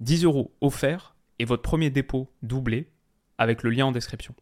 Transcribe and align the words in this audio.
10 0.00 0.24
euros 0.24 0.54
offerts 0.60 1.16
et 1.38 1.44
votre 1.44 1.62
premier 1.62 1.90
dépôt 1.90 2.30
doublé 2.42 2.90
avec 3.38 3.62
le 3.62 3.70
lien 3.70 3.86
en 3.86 3.92
description. 3.92 4.34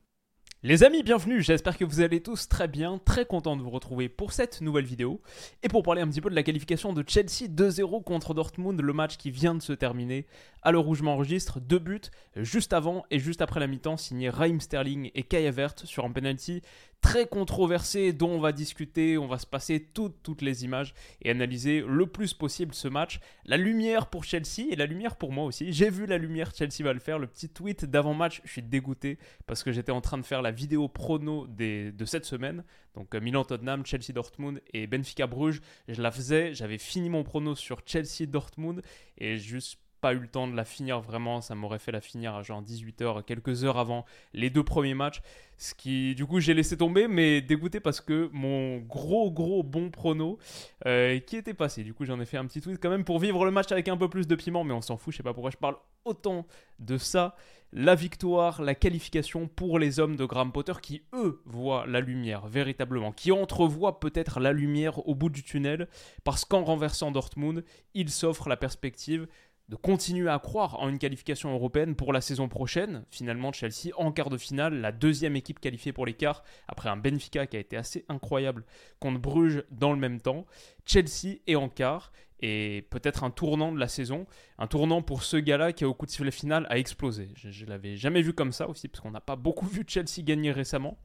Les 0.67 0.83
amis, 0.83 1.03
bienvenue, 1.03 1.43
j'espère 1.43 1.77
que 1.77 1.85
vous 1.85 2.01
allez 2.01 2.23
tous 2.23 2.49
très 2.49 2.69
bien, 2.69 2.99
très 3.05 3.27
content 3.27 3.55
de 3.55 3.63
vous 3.63 3.69
retrouver 3.69 4.09
pour 4.09 4.33
cette 4.33 4.63
nouvelle 4.63 4.87
vidéo 4.87 5.21
et 5.63 5.69
pour 5.69 5.83
parler 5.83 6.01
un 6.01 6.09
petit 6.09 6.23
peu 6.23 6.31
de 6.31 6.35
la 6.35 6.43
qualification 6.43 6.95
de 6.95 7.05
Chelsea 7.07 7.51
2-0 7.51 8.03
contre 8.03 8.33
Dortmund, 8.33 8.81
le 8.81 8.93
match 8.95 9.19
qui 9.19 9.31
vient 9.31 9.55
de 9.55 9.61
se 9.61 9.75
terminer. 9.75 10.27
À 10.63 10.73
l'heure 10.73 10.89
où 10.89 10.95
je 10.95 11.03
m'enregistre, 11.03 11.61
deux 11.61 11.79
buts 11.79 12.01
juste 12.37 12.73
avant 12.73 13.05
et 13.11 13.19
juste 13.19 13.43
après 13.43 13.61
la 13.61 13.67
mi-temps 13.67 13.99
signés 13.99 14.31
Raheem 14.31 14.59
Sterling 14.59 15.11
et 15.15 15.25
Kai 15.25 15.47
Havertz 15.47 15.85
sur 15.85 16.07
un 16.07 16.13
penalty 16.13 16.63
très 17.05 17.27
controversé 17.27 18.15
dont 18.15 18.31
on 18.31 18.41
va 18.41 18.51
discuter, 18.51 19.19
on 19.19 19.27
va 19.27 19.37
se 19.37 19.47
passer 19.47 19.79
toutes, 19.79 20.23
toutes 20.23 20.41
les 20.41 20.65
images 20.65 20.95
et 21.21 21.31
analyser 21.31 21.85
le 21.87 22.07
plus 22.07 22.33
possible 22.33 22.75
ce 22.75 22.89
match. 22.89 23.21
La 23.45 23.59
lumière 23.59 24.07
pour 24.07 24.25
Chelsea 24.25 24.71
et 24.71 24.75
la 24.75 24.87
lumière 24.87 25.17
pour 25.17 25.31
moi 25.31 25.45
aussi. 25.45 25.71
J'ai 25.71 25.91
vu 25.91 26.07
la 26.07 26.17
lumière, 26.17 26.53
Chelsea 26.57 26.83
va 26.83 26.95
le 26.95 27.01
faire. 27.01 27.19
Le 27.19 27.27
petit 27.27 27.51
tweet 27.51 27.85
d'avant-match, 27.85 28.41
je 28.45 28.53
suis 28.53 28.63
dégoûté 28.63 29.19
parce 29.47 29.63
que 29.63 29.71
j'étais 29.71 29.93
en 29.93 30.01
train 30.01 30.17
de 30.17 30.25
faire 30.25 30.41
la 30.41 30.51
vidéo 30.51 30.89
prono 30.89 31.47
de 31.47 32.05
cette 32.07 32.25
semaine. 32.25 32.65
Donc 32.95 33.15
euh, 33.15 33.21
Milan-Tottenham, 33.21 33.85
Chelsea-Dortmund 33.85 34.63
et 34.73 34.87
Benfica-Bruges. 34.87 35.61
Je 35.89 36.01
la 36.01 36.11
faisais, 36.11 36.55
j'avais 36.55 36.79
fini 36.79 37.11
mon 37.11 37.23
prono 37.23 37.55
sur 37.55 37.83
Chelsea-Dortmund 37.85 38.81
et 39.19 39.37
juste 39.37 39.79
pas 40.05 40.13
eu 40.13 40.19
le 40.19 40.29
temps 40.29 40.47
de 40.47 40.55
la 40.55 40.67
finir 40.67 41.01
vraiment, 41.01 41.41
ça 41.41 41.55
m'aurait 41.55 41.79
fait 41.79 41.91
la 41.91 42.03
finir 42.03 42.35
à 42.35 42.43
genre 42.43 42.63
18h, 42.63 43.23
quelques 43.23 43.65
heures 43.65 43.79
avant 43.79 44.05
les 44.35 44.51
deux 44.51 44.63
premiers 44.63 44.93
matchs. 44.93 45.23
Ce 45.57 45.73
qui, 45.73 46.15
du 46.15 46.27
coup, 46.27 46.41
j'ai 46.41 46.53
laissé 46.53 46.77
tomber, 46.77 47.09
mais 47.09 47.41
dégoûté 47.41 47.81
parce 47.81 48.03
que 48.03 48.29
mon 48.35 48.81
gros, 48.81 49.31
gros 49.31 49.63
bon 49.63 49.89
prono 49.89 50.37
euh, 50.85 51.19
qui 51.21 51.37
était 51.37 51.55
passé. 51.55 51.85
Du 51.85 51.95
coup, 51.95 52.05
j'en 52.05 52.21
ai 52.21 52.27
fait 52.27 52.37
un 52.37 52.45
petit 52.45 52.61
tweet 52.61 52.79
quand 52.83 52.91
même 52.91 53.05
pour 53.05 53.19
vivre 53.19 53.47
le 53.47 53.51
match 53.51 53.73
avec 53.73 53.89
un 53.89 53.97
peu 53.97 54.11
plus 54.11 54.27
de 54.27 54.35
piment, 54.35 54.63
mais 54.63 54.75
on 54.75 54.83
s'en 54.83 54.99
fout, 54.99 55.11
je 55.11 55.17
sais 55.17 55.23
pas 55.23 55.33
pourquoi 55.33 55.51
je 55.51 55.57
parle 55.57 55.77
autant 56.05 56.47
de 56.81 56.99
ça. 56.99 57.35
La 57.73 57.95
victoire, 57.95 58.61
la 58.61 58.75
qualification 58.75 59.49
pour 59.49 59.79
les 59.79 60.01
hommes 60.01 60.17
de 60.17 60.27
Graham 60.27 60.53
Potter 60.53 60.75
qui, 60.83 61.03
eux, 61.15 61.41
voient 61.47 61.87
la 61.87 62.01
lumière 62.01 62.47
véritablement, 62.47 63.11
qui 63.11 63.33
entrevoient 63.33 64.01
peut-être 64.01 64.39
la 64.39 64.53
lumière 64.53 65.09
au 65.09 65.15
bout 65.15 65.31
du 65.31 65.43
tunnel, 65.43 65.89
parce 66.25 66.45
qu'en 66.45 66.63
renversant 66.63 67.11
Dortmund, 67.11 67.65
ils 67.95 68.11
s'offrent 68.11 68.51
la 68.51 68.59
perspective 68.59 69.27
de 69.69 69.77
continuer 69.77 70.29
à 70.29 70.39
croire 70.39 70.79
en 70.81 70.89
une 70.89 70.99
qualification 70.99 71.53
européenne 71.53 71.95
pour 71.95 72.13
la 72.13 72.21
saison 72.21 72.49
prochaine. 72.49 73.05
Finalement, 73.11 73.53
Chelsea 73.53 73.95
en 73.97 74.13
quart 74.13 74.29
de 74.29 74.37
finale, 74.37 74.81
la 74.81 74.93
deuxième 74.93 75.37
équipe 75.37 75.59
qualifiée 75.59 75.93
pour 75.93 76.05
les 76.05 76.15
quarts, 76.15 76.45
après 76.69 76.91
un 76.91 76.97
Benfica 76.97 77.47
qui 77.47 77.57
a 77.57 77.61
été 77.61 77.77
assez 77.77 78.05
incroyable 78.09 78.65
contre 79.01 79.21
Bruges 79.21 79.65
dans 79.71 79.93
le 79.93 79.99
même 79.99 80.21
temps. 80.21 80.45
Chelsea 80.85 81.39
est 81.47 81.57
en 81.57 81.69
quart 81.69 82.13
et 82.41 82.87
peut-être 82.91 83.25
un 83.25 83.31
tournant 83.31 83.73
de 83.73 83.79
la 83.79 83.89
saison, 83.89 84.27
un 84.59 84.67
tournant 84.67 85.01
pour 85.01 85.23
ce 85.23 85.39
gars-là 85.39 85.73
qui 85.73 85.87
au 85.87 85.95
coup 85.95 86.05
de 86.05 86.11
sifflet 86.11 86.31
final 86.31 86.67
a 86.69 86.79
explosé. 86.79 87.31
Je 87.35 87.65
ne 87.65 87.71
l'avais 87.71 87.97
jamais 87.97 88.21
vu 88.21 88.35
comme 88.35 88.53
ça 88.53 88.69
aussi, 88.69 88.89
parce 88.89 89.01
qu'on 89.01 89.13
n'a 89.13 89.21
pas 89.21 89.37
beaucoup 89.37 89.67
vu 89.67 89.85
Chelsea 89.87 90.23
gagner 90.23 90.53
récemment 90.53 90.99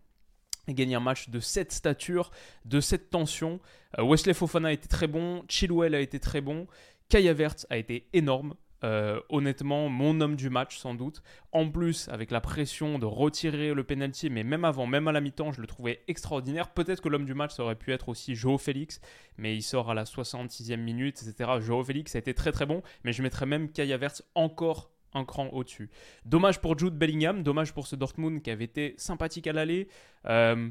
gagner 0.73 0.95
un 0.95 0.99
match 0.99 1.29
de 1.29 1.39
cette 1.39 1.71
stature, 1.71 2.31
de 2.65 2.79
cette 2.79 3.09
tension. 3.09 3.59
Euh, 3.97 4.03
Wesley 4.03 4.33
Fofana 4.33 4.69
a 4.69 4.71
été 4.71 4.87
très 4.87 5.07
bon, 5.07 5.43
Chilwell 5.47 5.95
a 5.95 5.99
été 5.99 6.19
très 6.19 6.41
bon, 6.41 6.67
Kai 7.09 7.27
Havertz 7.27 7.65
a 7.69 7.77
été 7.77 8.07
énorme. 8.13 8.53
Euh, 8.83 9.19
honnêtement, 9.27 9.89
mon 9.89 10.21
homme 10.21 10.35
du 10.35 10.49
match 10.49 10.77
sans 10.77 10.93
doute. 10.93 11.21
En 11.51 11.69
plus, 11.69 12.07
avec 12.09 12.31
la 12.31 12.39
pression 12.39 12.97
de 12.97 13.05
retirer 13.05 13.73
le 13.73 13.83
penalty, 13.83 14.29
mais 14.29 14.43
même 14.43 14.63
avant, 14.63 14.85
même 14.85 15.07
à 15.07 15.11
la 15.11 15.19
mi-temps, 15.19 15.51
je 15.51 15.59
le 15.59 15.67
trouvais 15.67 16.01
extraordinaire. 16.07 16.69
Peut-être 16.69 17.01
que 17.01 17.09
l'homme 17.09 17.25
du 17.25 17.33
match 17.33 17.59
aurait 17.59 17.75
pu 17.75 17.91
être 17.91 18.07
aussi 18.07 18.35
Joao 18.35 18.57
Félix, 18.57 19.01
mais 19.37 19.55
il 19.55 19.63
sort 19.63 19.89
à 19.89 19.93
la 19.93 20.05
66e 20.05 20.77
minute, 20.77 21.21
etc. 21.21 21.51
Joao 21.59 21.83
Félix 21.83 22.15
a 22.15 22.19
été 22.19 22.33
très 22.33 22.51
très 22.51 22.65
bon, 22.65 22.81
mais 23.03 23.11
je 23.11 23.21
mettrais 23.21 23.45
même 23.45 23.69
Kai 23.69 23.91
Havertz 23.91 24.23
encore 24.35 24.91
un 25.13 25.25
cran 25.25 25.47
au-dessus. 25.47 25.89
Dommage 26.25 26.61
pour 26.61 26.77
Jude 26.77 26.93
Bellingham, 26.93 27.43
dommage 27.43 27.73
pour 27.73 27.87
ce 27.87 27.95
Dortmund 27.95 28.41
qui 28.41 28.51
avait 28.51 28.65
été 28.65 28.93
sympathique 28.97 29.47
à 29.47 29.53
l'aller. 29.53 29.87
Euh, 30.25 30.69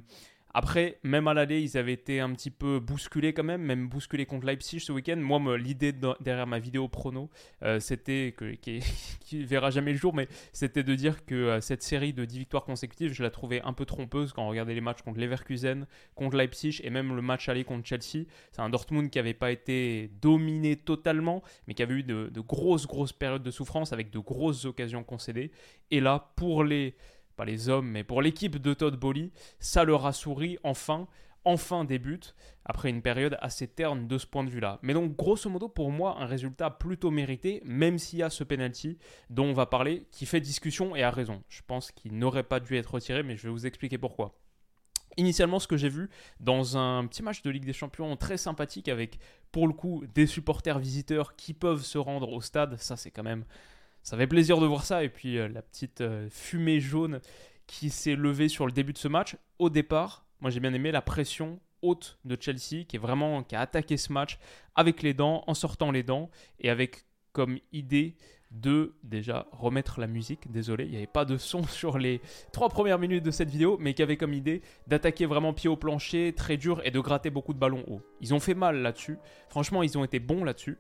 après, 0.59 0.99
même 1.05 1.29
à 1.29 1.35
l'aller, 1.35 1.61
ils 1.61 1.79
avaient 1.79 1.93
été 1.93 2.19
un 2.19 2.33
petit 2.33 2.51
peu 2.51 2.81
bousculés 2.81 3.33
quand 3.33 3.45
même, 3.45 3.63
même 3.63 3.89
bousculés 3.89 4.27
contre 4.27 4.45
Leipzig 4.45 4.81
ce 4.81 4.91
week-end. 4.91 5.15
Moi, 5.15 5.57
l'idée 5.57 5.93
derrière 5.93 6.49
ma 6.49 6.59
vidéo 6.59 6.89
prono, 6.89 7.31
euh, 7.63 7.79
c'était, 7.79 8.35
qui, 8.61 8.81
qui, 9.21 9.45
verra 9.45 9.71
jamais 9.71 9.93
le 9.93 9.99
jour, 9.99 10.13
mais 10.13 10.27
c'était 10.53 10.83
de 10.83 10.97
dire 10.97 11.25
que 11.25 11.37
euh, 11.37 11.61
cette 11.61 11.85
série 11.85 12.13
de 12.13 12.25
10 12.25 12.41
victoires 12.41 12.65
consécutives, 12.65 13.13
je 13.13 13.23
la 13.23 13.31
trouvais 13.31 13.63
un 13.63 13.73
peu 13.73 13.85
trompeuse 13.85 14.33
quand 14.33 14.45
on 14.45 14.49
regardait 14.49 14.75
les 14.75 14.81
matchs 14.81 15.03
contre 15.03 15.21
Leverkusen, 15.21 15.87
contre 16.17 16.37
Leipzig 16.37 16.81
et 16.83 16.91
même 16.91 17.15
le 17.15 17.23
match 17.23 17.49
aller 17.49 17.63
contre 17.63 17.87
Chelsea. 17.87 18.27
C'est 18.51 18.61
un 18.61 18.69
Dortmund 18.69 19.11
qui 19.11 19.19
n'avait 19.19 19.35
pas 19.35 19.53
été 19.53 20.11
dominé 20.21 20.75
totalement, 20.75 21.45
mais 21.69 21.75
qui 21.75 21.85
avait 21.85 21.95
eu 21.95 22.03
de, 22.03 22.33
de 22.35 22.41
grosses, 22.41 22.89
grosses 22.89 23.13
périodes 23.13 23.45
de 23.45 23.53
souffrance 23.53 23.93
avec 23.93 24.11
de 24.11 24.19
grosses 24.19 24.65
occasions 24.65 25.05
concédées. 25.05 25.53
Et 25.93 26.01
là, 26.01 26.33
pour 26.35 26.65
les 26.65 26.97
pas 27.39 27.45
les 27.45 27.69
hommes, 27.69 27.89
mais 27.89 28.05
pour 28.05 28.21
l'équipe 28.21 28.59
de 28.59 28.75
Todd 28.75 28.97
Bowley, 28.97 29.31
ça 29.61 29.85
leur 29.85 30.05
a 30.05 30.13
souri 30.13 30.59
enfin, 30.65 31.07
enfin 31.45 31.85
débute, 31.85 32.35
après 32.65 32.91
une 32.91 33.01
période 33.01 33.39
assez 33.41 33.69
terne 33.69 34.09
de 34.09 34.19
ce 34.19 34.27
point 34.27 34.43
de 34.43 34.51
vue-là. 34.51 34.81
Mais 34.83 34.93
donc, 34.93 35.17
grosso 35.17 35.49
modo, 35.49 35.69
pour 35.69 35.93
moi, 35.93 36.17
un 36.19 36.27
résultat 36.27 36.69
plutôt 36.69 37.13
mérité, 37.13 37.63
même 37.65 37.99
s'il 37.99 38.19
y 38.19 38.23
a 38.25 38.29
ce 38.29 38.43
penalty 38.43 38.99
dont 39.31 39.47
on 39.47 39.53
va 39.55 39.67
parler, 39.67 40.07
qui 40.11 40.27
fait 40.27 40.41
discussion 40.41 40.97
et 40.97 41.03
a 41.05 41.11
raison. 41.13 41.43
Je 41.49 41.63
pense 41.67 41.93
qu'il 41.93 42.19
n'aurait 42.19 42.43
pas 42.43 42.59
dû 42.59 42.77
être 42.77 42.93
retiré, 42.95 43.23
mais 43.23 43.37
je 43.37 43.45
vais 43.45 43.53
vous 43.53 43.67
expliquer 43.67 43.99
pourquoi. 43.99 44.35
Initialement, 45.17 45.61
ce 45.61 45.69
que 45.69 45.77
j'ai 45.77 45.89
vu 45.89 46.11
dans 46.41 46.77
un 46.77 47.07
petit 47.07 47.23
match 47.23 47.43
de 47.43 47.51
Ligue 47.51 47.65
des 47.65 47.73
Champions 47.73 48.17
très 48.17 48.37
sympathique 48.37 48.89
avec, 48.89 49.19
pour 49.53 49.69
le 49.69 49.73
coup, 49.73 50.05
des 50.13 50.27
supporters 50.27 50.79
visiteurs 50.79 51.37
qui 51.37 51.55
peuvent 51.55 51.83
se 51.83 51.99
rendre 51.99 52.33
au 52.33 52.41
stade, 52.41 52.77
ça 52.79 52.97
c'est 52.97 53.11
quand 53.11 53.23
même 53.23 53.45
ça 54.09 54.17
fait 54.17 54.27
plaisir 54.27 54.59
de 54.59 54.65
voir 54.65 54.87
ça. 54.87 55.05
Et 55.05 55.11
puis 55.11 55.37
euh, 55.37 55.49
la 55.49 55.61
petite 55.61 56.01
euh, 56.01 56.29
fumée 56.31 56.81
jaune 56.81 57.21
qui 57.67 57.91
s'est 57.91 58.17
levée 58.17 58.49
sur 58.49 58.65
le 58.65 58.73
début 58.73 58.95
de 58.95 58.99
ce 58.99 59.07
match. 59.07 59.37
Au 59.59 59.69
départ, 59.69 60.25
moi 60.41 60.51
j'ai 60.51 60.61
bien 60.61 60.73
aimé 60.73 60.91
la 60.91 61.03
pression 61.03 61.61
haute 61.83 62.19
de 62.25 62.35
Chelsea 62.41 62.85
qui 62.89 62.97
est 62.97 62.99
vraiment 62.99 63.43
qui 63.43 63.55
a 63.55 63.61
attaqué 63.61 63.99
ce 63.99 64.11
match 64.11 64.39
avec 64.75 65.03
les 65.03 65.13
dents, 65.13 65.45
en 65.47 65.53
sortant 65.53 65.91
les 65.91 66.03
dents 66.03 66.31
et 66.59 66.71
avec 66.71 67.05
comme 67.33 67.59
idée 67.71 68.17
de 68.51 68.95
déjà 69.03 69.47
remettre 69.53 70.01
la 70.01 70.07
musique. 70.07 70.51
Désolé, 70.51 70.85
il 70.85 70.91
n'y 70.93 70.97
avait 70.97 71.07
pas 71.07 71.27
de 71.27 71.37
son 71.37 71.63
sur 71.67 71.99
les 71.99 72.23
trois 72.51 72.71
premières 72.71 72.99
minutes 72.99 73.25
de 73.25 73.31
cette 73.31 73.51
vidéo, 73.51 73.77
mais 73.79 73.93
qui 73.93 74.03
avait 74.03 74.17
comme 74.17 74.33
idée 74.33 74.63
d'attaquer 74.87 75.27
vraiment 75.27 75.53
pied 75.53 75.69
au 75.69 75.77
plancher, 75.77 76.33
très 76.35 76.57
dur, 76.57 76.81
et 76.83 76.91
de 76.91 77.01
gratter 77.01 77.29
beaucoup 77.29 77.53
de 77.53 77.59
ballons 77.59 77.85
hauts. 77.87 78.01
Ils 78.23 78.33
ont 78.33 78.41
fait 78.41 78.55
mal 78.55 78.81
là-dessus. 78.81 79.19
Franchement, 79.51 79.83
ils 79.83 79.99
ont 79.99 80.05
été 80.05 80.19
bons 80.19 80.45
là-dessus. 80.45 80.79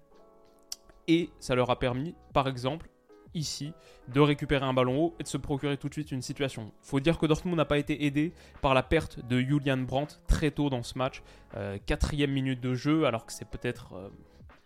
Et 1.09 1.29
ça 1.41 1.55
leur 1.55 1.69
a 1.69 1.79
permis, 1.79 2.15
par 2.33 2.49
exemple, 2.49 2.89
ici 3.35 3.73
de 4.09 4.21
récupérer 4.21 4.65
un 4.65 4.73
ballon 4.73 4.99
haut 4.99 5.15
et 5.19 5.23
de 5.23 5.29
se 5.29 5.37
procurer 5.37 5.77
tout 5.77 5.89
de 5.89 5.95
suite 5.95 6.13
une 6.13 6.23
situation. 6.23 6.73
Faut 6.83 7.01
dire 7.01 7.19
que 7.19 7.27
Dortmund 7.27 7.57
n'a 7.57 7.65
pas 7.65 7.79
été 7.79 8.05
aidé 8.05 8.33
par 8.63 8.75
la 8.75 8.83
perte 8.83 9.25
de 9.27 9.41
Julian 9.41 9.79
Brandt 9.79 10.17
très 10.27 10.51
tôt 10.51 10.71
dans 10.71 10.83
ce 10.83 10.99
match, 10.99 11.23
euh, 11.57 11.79
quatrième 11.85 12.33
minute 12.33 12.61
de 12.61 12.75
jeu, 12.75 13.07
alors 13.07 13.27
que 13.27 13.33
c'est 13.33 13.49
peut-être 13.49 13.95
euh, 13.95 14.09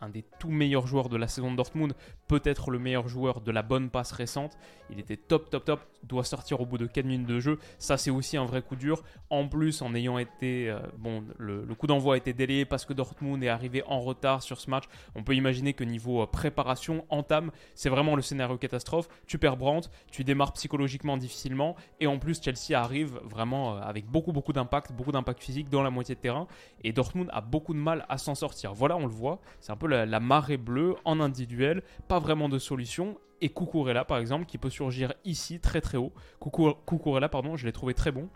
un 0.03 0.09
des 0.09 0.25
tout 0.41 0.51
meilleurs 0.51 0.87
joueurs 0.87 1.09
de 1.09 1.17
la 1.17 1.29
saison 1.29 1.51
de 1.53 1.57
Dortmund, 1.57 1.95
peut-être 2.27 2.71
le 2.71 2.79
meilleur 2.79 3.09
joueur 3.09 3.41
de 3.41 3.53
la 3.53 3.63
bonne 3.63 3.89
passe 3.89 4.13
récente. 4.13 4.59
Il 4.91 4.99
était 4.99 5.17
top, 5.17 5.49
top, 5.49 5.65
top, 5.65 5.81
doit 6.03 6.25
sortir 6.25 6.61
au 6.61 6.67
bout 6.67 6.77
de 6.77 6.87
4 6.87 7.07
minutes 7.07 7.27
de 7.27 7.41
jeu. 7.41 7.59
Ça, 7.79 7.97
c'est 7.97 8.11
aussi 8.11 8.37
un 8.37 8.45
vrai 8.45 8.63
coup 8.63 8.77
dur. 8.77 9.03
En 9.31 9.49
plus, 9.49 9.81
en 9.81 9.95
ayant 9.95 10.19
été. 10.19 10.69
Euh, 10.69 10.81
bon, 10.99 11.25
le, 11.39 11.65
coup 11.75 11.87
d'envoi 11.87 12.15
a 12.15 12.17
été 12.17 12.33
délayé 12.33 12.65
parce 12.65 12.85
que 12.85 12.93
Dortmund 12.93 13.43
est 13.43 13.49
arrivé 13.49 13.83
en 13.87 14.01
retard 14.01 14.43
sur 14.43 14.61
ce 14.61 14.69
match. 14.69 14.85
On 15.15 15.23
peut 15.23 15.35
imaginer 15.35 15.73
que 15.73 15.85
niveau 15.85 16.23
euh, 16.23 16.27
préparation, 16.27 17.07
entame, 17.09 17.53
c'est 17.75 17.89
vraiment 17.89 18.17
le 18.17 18.23
scénario 18.23 18.59
catastrophe. 18.59 19.09
Tu 19.27 19.39
perds 19.39 19.57
Brandt, 19.57 19.89
tu 20.11 20.25
démarres 20.25 20.53
psychologiquement 20.55 21.17
difficilement. 21.17 21.77
Et 22.01 22.07
en 22.07 22.19
plus, 22.19 22.43
Chelsea 22.43 22.79
arrive 22.79 23.21
vraiment 23.25 23.77
euh, 23.77 23.81
avec 23.83 24.07
beaucoup, 24.07 24.33
beaucoup 24.33 24.53
d'impact, 24.53 24.93
beaucoup 24.93 25.13
d'impact 25.13 25.41
physique 25.41 25.71
dans 25.71 25.83
la 25.83 25.91
moitié 25.91 26.17
de 26.17 26.21
terrain. 26.21 26.49
Et 26.83 26.93
Dortmund 26.93 27.29
a 27.33 27.41
beaucoup 27.41 27.73
de 27.73 27.79
mal 27.79 28.05
à 28.09 28.19
s'en 28.19 28.35
sortir. 28.35 28.75
Voilà, 28.75 28.97
on 28.97 29.07
le 29.07 29.13
voit. 29.13 29.41
C'est 29.61 29.73
un 29.73 29.77
peu 29.77 29.87
la, 29.93 30.21
marée 30.21 30.57
bleue 30.57 30.95
en 31.05 31.21
individuel, 31.21 31.83
pas 32.09 32.19
vraiment 32.19 32.49
de 32.49 32.59
solution. 32.59 33.19
Et 33.41 33.49
Kukurella, 33.49 34.05
par 34.05 34.19
exemple, 34.19 34.47
qui 34.47 34.57
peut 34.57 34.71
surgir 34.71 35.13
ici 35.25 35.59
très 35.61 35.81
très 35.81 35.99
haut. 35.99 36.13
Kukurella, 36.41 37.29
pardon, 37.29 37.57
je 37.57 37.67
l'ai 37.67 37.73
trouvé 37.73 37.95
très 37.95 38.13
bon. 38.13 38.29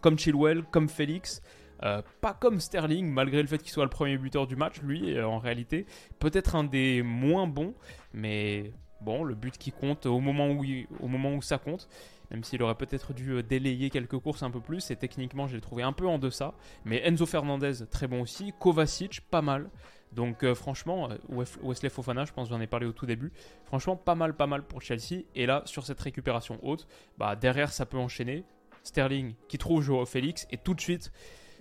Comme 0.00 0.18
Chilwell, 0.18 0.62
comme 0.64 0.88
Félix. 0.88 1.42
Euh, 1.82 2.00
pas 2.22 2.32
comme 2.32 2.58
Sterling, 2.58 3.06
malgré 3.06 3.42
le 3.42 3.48
fait 3.48 3.58
qu'il 3.58 3.70
soit 3.70 3.84
le 3.84 3.90
premier 3.90 4.16
buteur 4.16 4.46
du 4.46 4.56
match, 4.56 4.80
lui, 4.80 5.20
en 5.20 5.38
réalité. 5.38 5.84
Peut-être 6.18 6.56
un 6.56 6.64
des 6.64 7.02
moins 7.02 7.46
bons, 7.46 7.74
mais 8.14 8.72
bon, 9.02 9.22
le 9.22 9.34
but 9.34 9.58
qui 9.58 9.72
compte 9.72 10.06
au 10.06 10.20
moment 10.20 10.48
où, 10.48 10.64
au 11.00 11.08
moment 11.08 11.34
où 11.34 11.42
ça 11.42 11.58
compte 11.58 11.86
même 12.30 12.44
s'il 12.44 12.62
aurait 12.62 12.74
peut-être 12.74 13.12
dû 13.12 13.42
délayer 13.42 13.90
quelques 13.90 14.18
courses 14.18 14.42
un 14.42 14.50
peu 14.50 14.60
plus, 14.60 14.90
et 14.90 14.96
techniquement 14.96 15.46
je 15.46 15.54
l'ai 15.54 15.60
trouvé 15.60 15.82
un 15.82 15.92
peu 15.92 16.06
en 16.06 16.18
deçà. 16.18 16.54
Mais 16.84 17.02
Enzo 17.06 17.26
Fernandez, 17.26 17.86
très 17.90 18.06
bon 18.06 18.22
aussi. 18.22 18.52
Kovacic, 18.58 19.20
pas 19.30 19.42
mal. 19.42 19.70
Donc 20.12 20.42
euh, 20.42 20.54
franchement, 20.54 21.10
euh, 21.10 21.44
Wesley 21.62 21.90
Fofana, 21.90 22.24
je 22.24 22.32
pense 22.32 22.48
j'en 22.48 22.60
ai 22.60 22.66
parlé 22.66 22.86
au 22.86 22.92
tout 22.92 23.06
début, 23.06 23.32
franchement 23.64 23.96
pas 23.96 24.14
mal, 24.14 24.34
pas 24.34 24.46
mal 24.46 24.62
pour 24.62 24.80
Chelsea. 24.80 25.24
Et 25.34 25.46
là, 25.46 25.62
sur 25.66 25.84
cette 25.84 26.00
récupération 26.00 26.58
haute, 26.62 26.86
bah, 27.18 27.36
derrière 27.36 27.72
ça 27.72 27.86
peut 27.86 27.98
enchaîner. 27.98 28.44
Sterling 28.82 29.34
qui 29.48 29.58
trouve 29.58 29.82
Joao 29.82 30.06
Félix, 30.06 30.46
et 30.52 30.58
tout 30.58 30.72
de 30.72 30.80
suite, 30.80 31.12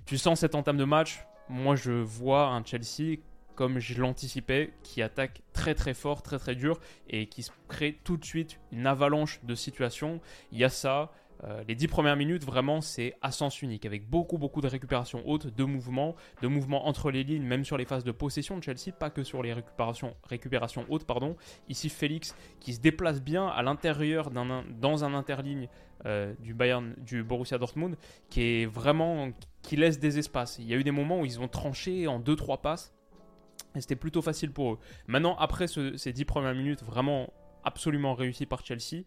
tu 0.05 0.17
sens 0.17 0.41
cette 0.41 0.53
entame 0.53 0.77
de 0.77 0.83
match. 0.83 1.25
Moi 1.49 1.75
je 1.75 1.91
vois 1.91 2.47
un 2.49 2.63
Chelsea 2.63 3.17
comme 3.55 3.79
je 3.79 3.99
l'anticipais, 3.99 4.73
qui 4.83 5.01
attaque 5.01 5.41
très 5.53 5.73
très 5.73 5.93
fort, 5.93 6.21
très 6.21 6.37
très 6.37 6.55
dur, 6.55 6.79
et 7.09 7.27
qui 7.27 7.47
crée 7.67 7.99
tout 8.03 8.17
de 8.17 8.25
suite 8.25 8.59
une 8.71 8.85
avalanche 8.85 9.39
de 9.43 9.55
situations. 9.55 10.21
Il 10.51 10.59
y 10.59 10.63
a 10.63 10.69
ça, 10.69 11.11
euh, 11.43 11.63
les 11.67 11.75
10 11.75 11.87
premières 11.87 12.15
minutes, 12.15 12.43
vraiment, 12.43 12.81
c'est 12.81 13.15
à 13.21 13.31
sens 13.31 13.61
unique, 13.61 13.85
avec 13.85 14.09
beaucoup, 14.09 14.37
beaucoup 14.37 14.61
de 14.61 14.67
récupérations 14.67 15.21
hautes, 15.25 15.53
de 15.53 15.63
mouvements, 15.63 16.15
de 16.41 16.47
mouvements 16.47 16.87
entre 16.87 17.11
les 17.11 17.23
lignes, 17.23 17.43
même 17.43 17.65
sur 17.65 17.77
les 17.77 17.85
phases 17.85 18.03
de 18.03 18.11
possession 18.11 18.57
de 18.57 18.63
Chelsea, 18.63 18.91
pas 18.97 19.09
que 19.09 19.23
sur 19.23 19.43
les 19.43 19.53
récupérations, 19.53 20.15
récupérations 20.23 20.85
hautes. 20.89 21.05
Pardon. 21.05 21.35
Ici, 21.69 21.89
Félix 21.89 22.35
qui 22.59 22.73
se 22.73 22.79
déplace 22.79 23.21
bien 23.21 23.47
à 23.47 23.61
l'intérieur, 23.63 24.31
d'un, 24.31 24.63
dans 24.79 25.03
un 25.03 25.13
interligne 25.13 25.67
euh, 26.05 26.33
du 26.39 26.53
Bayern, 26.53 26.93
du 26.97 27.23
Borussia 27.23 27.57
Dortmund, 27.57 27.95
qui 28.29 28.41
est 28.41 28.65
vraiment, 28.65 29.29
qui 29.61 29.75
laisse 29.75 29.99
des 29.99 30.17
espaces. 30.17 30.57
Il 30.59 30.65
y 30.65 30.73
a 30.73 30.77
eu 30.77 30.83
des 30.83 30.91
moments 30.91 31.21
où 31.21 31.25
ils 31.25 31.39
ont 31.39 31.47
tranché 31.47 32.07
en 32.07 32.19
2-3 32.19 32.61
passes, 32.61 32.93
et 33.75 33.81
c'était 33.81 33.95
plutôt 33.95 34.21
facile 34.21 34.51
pour 34.51 34.73
eux. 34.73 34.79
Maintenant, 35.07 35.35
après 35.37 35.67
ces 35.67 36.13
10 36.13 36.25
premières 36.25 36.55
minutes, 36.55 36.83
vraiment 36.83 37.33
absolument 37.63 38.13
réussies 38.13 38.45
par 38.45 38.63
Chelsea, 38.65 39.03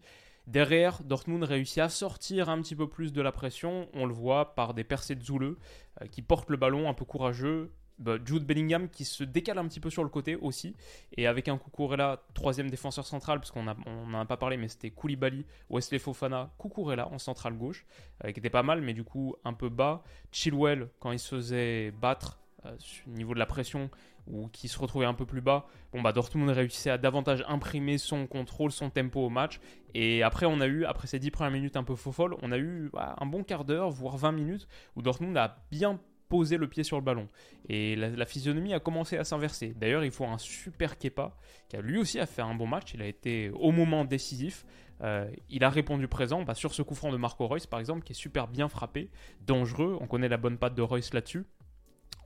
Derrière, 0.49 1.03
Dortmund 1.03 1.43
réussit 1.43 1.77
à 1.77 1.89
sortir 1.89 2.49
un 2.49 2.59
petit 2.63 2.75
peu 2.75 2.89
plus 2.89 3.13
de 3.13 3.21
la 3.21 3.31
pression. 3.31 3.87
On 3.93 4.07
le 4.07 4.13
voit 4.15 4.55
par 4.55 4.73
des 4.73 4.83
percées 4.83 5.13
de 5.13 5.23
Zoule 5.23 5.57
euh, 6.01 6.07
qui 6.07 6.23
portent 6.23 6.49
le 6.49 6.57
ballon 6.57 6.89
un 6.89 6.95
peu 6.95 7.05
courageux. 7.05 7.71
Bah, 7.99 8.17
Jude 8.25 8.47
Bellingham 8.47 8.89
qui 8.89 9.05
se 9.05 9.23
décale 9.23 9.59
un 9.59 9.67
petit 9.67 9.79
peu 9.79 9.91
sur 9.91 10.01
le 10.03 10.09
côté 10.09 10.35
aussi. 10.35 10.75
Et 11.15 11.27
avec 11.27 11.49
un 11.49 11.59
Kukurela, 11.59 12.23
troisième 12.33 12.71
défenseur 12.71 13.05
central, 13.05 13.39
parce 13.39 13.51
qu'on 13.51 13.63
n'en 13.63 14.19
a 14.19 14.25
pas 14.25 14.37
parlé, 14.37 14.57
mais 14.57 14.69
c'était 14.69 14.89
Koulibaly, 14.89 15.45
Wesley 15.69 15.99
Fofana, 15.99 16.51
Kukurela 16.57 17.09
en 17.09 17.19
centrale 17.19 17.53
gauche, 17.53 17.85
euh, 18.25 18.31
qui 18.31 18.39
était 18.39 18.49
pas 18.49 18.63
mal, 18.63 18.81
mais 18.81 18.95
du 18.95 19.03
coup 19.03 19.35
un 19.45 19.53
peu 19.53 19.69
bas. 19.69 20.01
Chilwell, 20.31 20.89
quand 20.99 21.11
il 21.11 21.19
se 21.19 21.35
faisait 21.35 21.91
battre 21.91 22.39
euh, 22.65 22.75
au 23.07 23.11
niveau 23.11 23.33
de 23.33 23.39
la 23.39 23.45
pression, 23.45 23.89
ou 24.27 24.47
qui 24.47 24.67
se 24.67 24.77
retrouvait 24.77 25.05
un 25.05 25.13
peu 25.13 25.25
plus 25.25 25.41
bas, 25.41 25.65
bon 25.93 26.01
bah 26.01 26.11
Dortmund 26.11 26.49
réussissait 26.49 26.89
à 26.89 26.97
davantage 26.97 27.43
imprimer 27.47 27.97
son 27.97 28.27
contrôle, 28.27 28.71
son 28.71 28.89
tempo 28.89 29.21
au 29.21 29.29
match. 29.29 29.59
Et 29.93 30.23
après 30.23 30.45
on 30.45 30.59
a 30.59 30.67
eu, 30.67 30.85
après 30.85 31.07
ces 31.07 31.19
10 31.19 31.31
premières 31.31 31.51
minutes 31.51 31.77
un 31.77 31.83
peu 31.83 31.95
faux 31.95 32.11
folles, 32.11 32.35
on 32.41 32.51
a 32.51 32.57
eu 32.57 32.89
bah, 32.93 33.15
un 33.19 33.25
bon 33.25 33.43
quart 33.43 33.65
d'heure, 33.65 33.89
voire 33.89 34.17
20 34.17 34.31
minutes, 34.33 34.67
où 34.95 35.01
Dortmund 35.01 35.35
a 35.37 35.63
bien 35.71 35.99
posé 36.29 36.57
le 36.57 36.67
pied 36.67 36.83
sur 36.83 36.95
le 36.95 37.03
ballon. 37.03 37.27
Et 37.67 37.95
la, 37.95 38.25
physionomie 38.25 38.73
a 38.73 38.79
commencé 38.79 39.17
à 39.17 39.23
s'inverser. 39.23 39.73
D'ailleurs, 39.75 40.05
il 40.05 40.11
faut 40.11 40.25
un 40.25 40.37
super 40.37 40.97
Kepa, 40.97 41.35
qui 41.67 41.75
a 41.75 41.81
lui 41.81 41.97
aussi 41.97 42.19
a 42.19 42.25
fait 42.25 42.43
un 42.43 42.53
bon 42.53 42.67
match. 42.67 42.93
Il 42.93 43.01
a 43.01 43.07
été 43.07 43.49
au 43.49 43.71
moment 43.71 44.05
décisif. 44.05 44.63
Euh, 45.01 45.29
il 45.49 45.63
a 45.63 45.69
répondu 45.69 46.07
présent 46.07 46.43
bah, 46.43 46.53
sur 46.53 46.73
ce 46.73 46.81
coup 46.81 46.93
franc 46.93 47.11
de 47.11 47.17
Marco 47.17 47.47
Reus, 47.47 47.65
par 47.65 47.79
exemple, 47.79 48.03
qui 48.03 48.13
est 48.13 48.15
super 48.15 48.47
bien 48.47 48.69
frappé, 48.69 49.09
dangereux. 49.41 49.97
On 49.99 50.07
connaît 50.07 50.29
la 50.29 50.37
bonne 50.37 50.57
patte 50.57 50.75
de 50.75 50.81
Reus 50.81 51.13
là-dessus. 51.13 51.45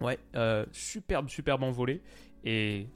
Ouais, 0.01 0.19
euh, 0.35 0.65
superbe, 0.71 1.29
superbe 1.29 1.63
envolée. 1.63 2.01
Et 2.43 2.87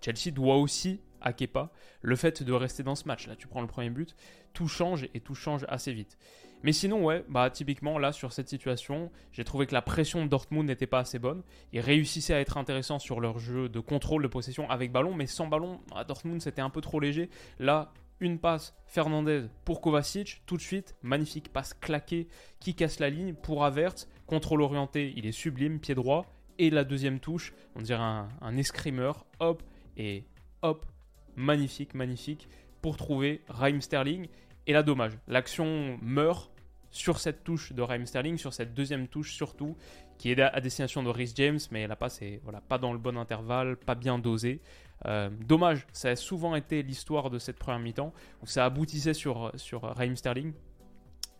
Chelsea 0.00 0.32
doit 0.32 0.56
aussi 0.56 1.00
à 1.20 1.32
Kepa 1.32 1.70
le 2.02 2.16
fait 2.16 2.42
de 2.42 2.52
rester 2.52 2.82
dans 2.82 2.94
ce 2.94 3.06
match. 3.06 3.26
Là, 3.26 3.36
tu 3.36 3.46
prends 3.46 3.60
le 3.60 3.66
premier 3.66 3.90
but, 3.90 4.16
tout 4.52 4.68
change 4.68 5.08
et 5.14 5.20
tout 5.20 5.34
change 5.34 5.64
assez 5.68 5.92
vite. 5.92 6.18
Mais 6.62 6.72
sinon, 6.72 7.04
ouais, 7.04 7.24
bah 7.28 7.48
typiquement 7.48 7.98
là 7.98 8.12
sur 8.12 8.32
cette 8.32 8.48
situation, 8.48 9.10
j'ai 9.32 9.44
trouvé 9.44 9.66
que 9.66 9.72
la 9.72 9.80
pression 9.80 10.22
de 10.24 10.28
Dortmund 10.28 10.66
n'était 10.66 10.86
pas 10.86 10.98
assez 10.98 11.18
bonne. 11.18 11.42
Ils 11.72 11.80
réussissaient 11.80 12.34
à 12.34 12.40
être 12.40 12.58
intéressants 12.58 12.98
sur 12.98 13.20
leur 13.20 13.38
jeu 13.38 13.70
de 13.70 13.80
contrôle 13.80 14.22
de 14.22 14.28
possession 14.28 14.68
avec 14.68 14.92
ballon, 14.92 15.14
mais 15.14 15.26
sans 15.26 15.46
ballon, 15.46 15.80
à 15.94 16.04
Dortmund 16.04 16.42
c'était 16.42 16.60
un 16.60 16.68
peu 16.68 16.82
trop 16.82 17.00
léger. 17.00 17.30
Là, 17.58 17.92
une 18.20 18.38
passe 18.38 18.74
Fernandez 18.84 19.46
pour 19.64 19.80
Kovacic, 19.80 20.42
tout 20.44 20.58
de 20.58 20.62
suite, 20.62 20.94
magnifique 21.02 21.50
passe 21.50 21.72
claquée 21.72 22.28
qui 22.58 22.74
casse 22.74 23.00
la 23.00 23.08
ligne 23.08 23.32
pour 23.32 23.64
Avert, 23.64 23.94
contrôle 24.30 24.62
orienté, 24.62 25.12
il 25.16 25.26
est 25.26 25.32
sublime, 25.32 25.80
pied 25.80 25.96
droit, 25.96 26.24
et 26.60 26.70
la 26.70 26.84
deuxième 26.84 27.18
touche, 27.18 27.52
on 27.74 27.82
dirait 27.82 28.00
un, 28.00 28.56
escrimeur, 28.56 29.26
hop, 29.40 29.64
et 29.96 30.22
hop, 30.62 30.86
magnifique, 31.34 31.94
magnifique, 31.94 32.48
pour 32.80 32.96
trouver 32.96 33.42
Raheem 33.48 33.80
Sterling. 33.80 34.28
Et 34.68 34.72
là, 34.72 34.84
dommage, 34.84 35.18
l'action 35.26 35.98
meurt 36.00 36.52
sur 36.92 37.18
cette 37.18 37.42
touche 37.42 37.72
de 37.72 37.82
Raheem 37.82 38.06
Sterling, 38.06 38.38
sur 38.38 38.54
cette 38.54 38.72
deuxième 38.72 39.08
touche 39.08 39.34
surtout, 39.34 39.76
qui 40.16 40.30
est 40.30 40.40
à 40.40 40.60
destination 40.60 41.02
de 41.02 41.08
Rhys 41.08 41.32
James, 41.34 41.58
mais 41.72 41.88
la 41.88 41.96
passe 41.96 42.22
est 42.22 42.40
voilà, 42.44 42.60
pas 42.60 42.78
dans 42.78 42.92
le 42.92 43.00
bon 43.00 43.18
intervalle, 43.18 43.76
pas 43.76 43.96
bien 43.96 44.20
dosé. 44.20 44.60
Euh, 45.06 45.28
dommage, 45.44 45.88
ça 45.92 46.10
a 46.10 46.16
souvent 46.16 46.54
été 46.54 46.84
l'histoire 46.84 47.30
de 47.30 47.40
cette 47.40 47.58
première 47.58 47.80
mi-temps, 47.80 48.12
où 48.42 48.46
ça 48.46 48.64
aboutissait 48.64 49.14
sur, 49.14 49.50
sur 49.56 49.92
Sterling, 50.14 50.52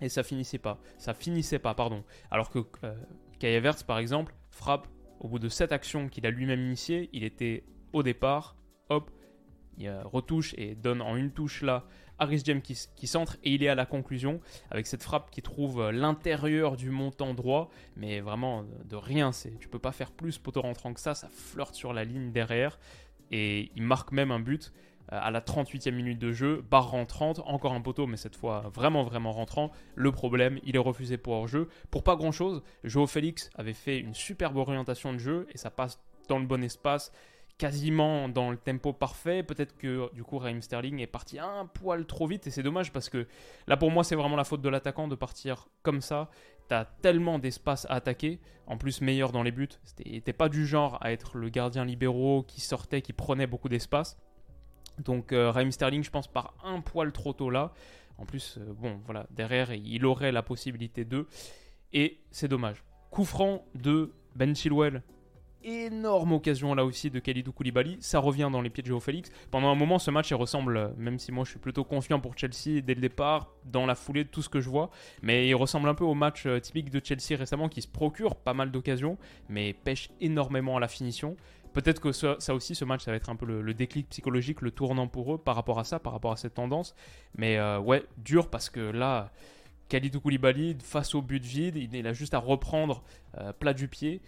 et 0.00 0.08
ça 0.08 0.22
finissait 0.22 0.58
pas. 0.58 0.80
Ça 0.98 1.14
finissait 1.14 1.58
pas, 1.58 1.74
pardon. 1.74 2.04
Alors 2.30 2.50
que 2.50 2.60
euh, 2.84 2.94
Kai 3.38 3.60
par 3.86 3.98
exemple, 3.98 4.34
frappe 4.50 4.88
au 5.20 5.28
bout 5.28 5.38
de 5.38 5.48
cette 5.48 5.72
action 5.72 6.08
qu'il 6.08 6.26
a 6.26 6.30
lui-même 6.30 6.60
initiée, 6.60 7.10
il 7.12 7.24
était 7.24 7.64
au 7.92 8.02
départ, 8.02 8.56
hop, 8.88 9.10
il 9.76 9.90
retouche 10.04 10.54
et 10.58 10.74
donne 10.74 11.00
en 11.00 11.16
une 11.16 11.32
touche 11.32 11.62
là 11.62 11.86
Harris 12.18 12.42
James 12.44 12.60
qui, 12.60 12.78
qui, 12.96 13.06
centre 13.06 13.38
et 13.42 13.54
il 13.54 13.62
est 13.62 13.68
à 13.68 13.74
la 13.74 13.86
conclusion 13.86 14.40
avec 14.70 14.86
cette 14.86 15.02
frappe 15.02 15.30
qui 15.30 15.40
trouve 15.40 15.90
l'intérieur 15.90 16.76
du 16.76 16.90
montant 16.90 17.32
droit, 17.32 17.70
mais 17.96 18.20
vraiment 18.20 18.64
de 18.84 18.96
rien. 18.96 19.32
C'est, 19.32 19.58
tu 19.58 19.68
peux 19.68 19.78
pas 19.78 19.92
faire 19.92 20.12
plus 20.12 20.36
poteau 20.38 20.60
rentrant 20.60 20.92
que 20.92 21.00
ça, 21.00 21.14
ça 21.14 21.28
flirte 21.30 21.74
sur 21.74 21.94
la 21.94 22.04
ligne 22.04 22.30
derrière 22.30 22.78
et 23.30 23.72
il 23.74 23.82
marque 23.82 24.12
même 24.12 24.30
un 24.30 24.40
but 24.40 24.70
euh, 24.70 24.89
à 25.10 25.30
la 25.30 25.40
38e 25.40 25.92
minute 25.92 26.18
de 26.18 26.32
jeu, 26.32 26.64
barre 26.70 26.90
rentrante, 26.90 27.40
encore 27.44 27.72
un 27.72 27.80
poteau, 27.80 28.06
mais 28.06 28.16
cette 28.16 28.36
fois 28.36 28.70
vraiment 28.72 29.02
vraiment 29.02 29.32
rentrant. 29.32 29.70
Le 29.94 30.12
problème, 30.12 30.58
il 30.64 30.76
est 30.76 30.80
refusé 30.80 31.16
pour 31.16 31.34
hors-jeu. 31.34 31.68
Pour 31.90 32.02
pas 32.02 32.16
grand-chose, 32.16 32.62
Joao 32.84 33.06
Félix 33.06 33.50
avait 33.54 33.72
fait 33.72 33.98
une 33.98 34.14
superbe 34.14 34.56
orientation 34.56 35.12
de 35.12 35.18
jeu 35.18 35.46
et 35.52 35.58
ça 35.58 35.70
passe 35.70 36.00
dans 36.28 36.38
le 36.38 36.46
bon 36.46 36.62
espace 36.62 37.12
quasiment 37.60 38.30
dans 38.30 38.50
le 38.50 38.56
tempo 38.56 38.94
parfait. 38.94 39.42
Peut-être 39.42 39.76
que 39.76 40.10
du 40.14 40.24
coup 40.24 40.38
Raheem 40.38 40.62
Sterling 40.62 40.98
est 41.00 41.06
parti 41.06 41.38
un 41.38 41.66
poil 41.66 42.06
trop 42.06 42.26
vite 42.26 42.46
et 42.46 42.50
c'est 42.50 42.62
dommage 42.62 42.90
parce 42.90 43.10
que 43.10 43.26
là 43.66 43.76
pour 43.76 43.90
moi 43.90 44.02
c'est 44.02 44.16
vraiment 44.16 44.36
la 44.36 44.44
faute 44.44 44.62
de 44.62 44.68
l'attaquant 44.70 45.08
de 45.08 45.14
partir 45.14 45.68
comme 45.82 46.00
ça. 46.00 46.30
T'as 46.68 46.86
tellement 46.86 47.38
d'espace 47.38 47.84
à 47.90 47.94
attaquer, 47.94 48.40
en 48.66 48.78
plus 48.78 49.02
meilleur 49.02 49.30
dans 49.30 49.42
les 49.42 49.50
buts. 49.50 49.68
T'es 49.96 50.32
pas 50.32 50.48
du 50.48 50.66
genre 50.66 50.96
à 51.02 51.12
être 51.12 51.36
le 51.36 51.50
gardien 51.50 51.84
libéraux 51.84 52.44
qui 52.44 52.62
sortait, 52.62 53.02
qui 53.02 53.12
prenait 53.12 53.48
beaucoup 53.48 53.68
d'espace. 53.68 54.16
Donc 55.00 55.32
euh, 55.32 55.50
Raheem 55.50 55.72
Sterling 55.72 56.04
je 56.04 56.10
pense 56.10 56.28
part 56.28 56.54
un 56.64 56.80
poil 56.80 57.12
trop 57.12 57.32
tôt 57.32 57.50
là. 57.50 57.72
En 58.18 58.26
plus, 58.26 58.58
euh, 58.58 58.72
bon 58.74 59.00
voilà, 59.04 59.26
derrière 59.30 59.72
il 59.72 60.04
aurait 60.04 60.32
la 60.32 60.42
possibilité 60.42 61.04
de. 61.04 61.26
Et 61.92 62.20
c'est 62.30 62.48
dommage. 62.48 62.84
Coup 63.10 63.24
franc 63.24 63.64
de 63.74 64.12
Ben 64.36 64.54
Chilwell 64.54 65.02
énorme 65.62 66.32
occasion 66.32 66.74
là 66.74 66.84
aussi 66.84 67.10
de 67.10 67.18
Khalidou 67.18 67.52
Koulibaly. 67.52 67.96
Ça 68.00 68.18
revient 68.18 68.48
dans 68.50 68.62
les 68.62 68.70
pieds 68.70 68.82
de 68.82 68.88
Joao 68.88 69.00
Félix. 69.00 69.30
Pendant 69.50 69.68
un 69.68 69.74
moment, 69.74 69.98
ce 69.98 70.10
match 70.10 70.30
il 70.30 70.34
ressemble, 70.34 70.94
même 70.96 71.18
si 71.18 71.32
moi 71.32 71.44
je 71.44 71.50
suis 71.50 71.58
plutôt 71.58 71.84
confiant 71.84 72.20
pour 72.20 72.36
Chelsea 72.36 72.80
dès 72.82 72.94
le 72.94 73.00
départ, 73.00 73.52
dans 73.64 73.86
la 73.86 73.94
foulée 73.94 74.24
de 74.24 74.28
tout 74.28 74.42
ce 74.42 74.48
que 74.48 74.60
je 74.60 74.68
vois, 74.68 74.90
mais 75.22 75.48
il 75.48 75.54
ressemble 75.54 75.88
un 75.88 75.94
peu 75.94 76.04
au 76.04 76.14
match 76.14 76.46
euh, 76.46 76.58
typique 76.60 76.90
de 76.90 77.00
Chelsea 77.04 77.38
récemment 77.38 77.68
qui 77.68 77.82
se 77.82 77.88
procure 77.88 78.36
pas 78.36 78.54
mal 78.54 78.70
d'occasions, 78.70 79.18
mais 79.48 79.72
pêche 79.72 80.10
énormément 80.20 80.76
à 80.76 80.80
la 80.80 80.88
finition. 80.88 81.36
Peut-être 81.72 82.00
que 82.00 82.12
ça, 82.12 82.36
aussi, 82.54 82.74
ce 82.74 82.84
match, 82.84 83.04
ça 83.04 83.10
va 83.10 83.16
être 83.16 83.30
un 83.30 83.36
peu 83.36 83.46
le, 83.46 83.74
déclic 83.74 84.08
psychologique, 84.08 84.60
le 84.60 84.70
tournant 84.70 85.06
pour 85.06 85.34
eux 85.34 85.38
par 85.38 85.54
rapport 85.54 85.78
à 85.78 85.84
ça, 85.84 85.98
par 85.98 86.12
rapport 86.12 86.32
à 86.32 86.36
cette 86.36 86.54
tendance. 86.54 86.94
Mais 87.36 87.58
euh, 87.58 87.78
ouais, 87.78 88.04
dur 88.18 88.48
parce 88.50 88.70
que 88.70 88.80
là, 88.80 89.30
Khalidou 89.88 90.20
Koulibaly, 90.20 90.76
face 90.82 91.14
au 91.14 91.22
but 91.22 91.44
vide, 91.44 91.76
il, 91.76 92.06
a 92.06 92.12
juste 92.12 92.34
à 92.34 92.38
reprendre 92.38 93.02
euh, 93.38 93.52
plat 93.52 93.74
du 93.74 93.88
pied. 93.88 94.20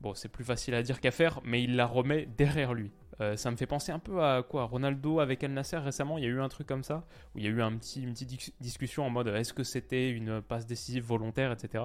Bon, 0.00 0.14
c'est 0.14 0.28
plus 0.28 0.44
facile 0.44 0.74
à 0.74 0.82
dire 0.82 1.00
qu'à 1.00 1.10
faire, 1.10 1.40
mais 1.44 1.62
il 1.62 1.74
la 1.74 1.86
remet 1.86 2.28
derrière 2.36 2.74
lui. 2.74 2.92
Euh, 3.20 3.36
ça 3.36 3.50
me 3.50 3.56
fait 3.56 3.66
penser 3.66 3.90
un 3.90 3.98
peu 3.98 4.22
à 4.22 4.42
quoi 4.42 4.64
Ronaldo 4.64 5.20
avec 5.20 5.42
El 5.42 5.52
Nasser 5.52 5.78
récemment, 5.78 6.18
il 6.18 6.24
y 6.24 6.26
a 6.26 6.30
eu 6.30 6.40
un 6.40 6.48
truc 6.48 6.66
comme 6.66 6.84
ça, 6.84 7.04
où 7.34 7.38
il 7.38 7.44
y 7.44 7.46
a 7.48 7.50
eu 7.50 7.76
petit, 7.78 8.02
une 8.02 8.12
petite 8.12 8.54
discussion 8.60 9.04
en 9.04 9.10
mode 9.10 9.28
est-ce 9.28 9.52
que 9.52 9.64
c'était 9.64 10.10
une 10.10 10.40
passe 10.40 10.66
décisive 10.66 11.04
volontaire, 11.04 11.52
etc. 11.52 11.84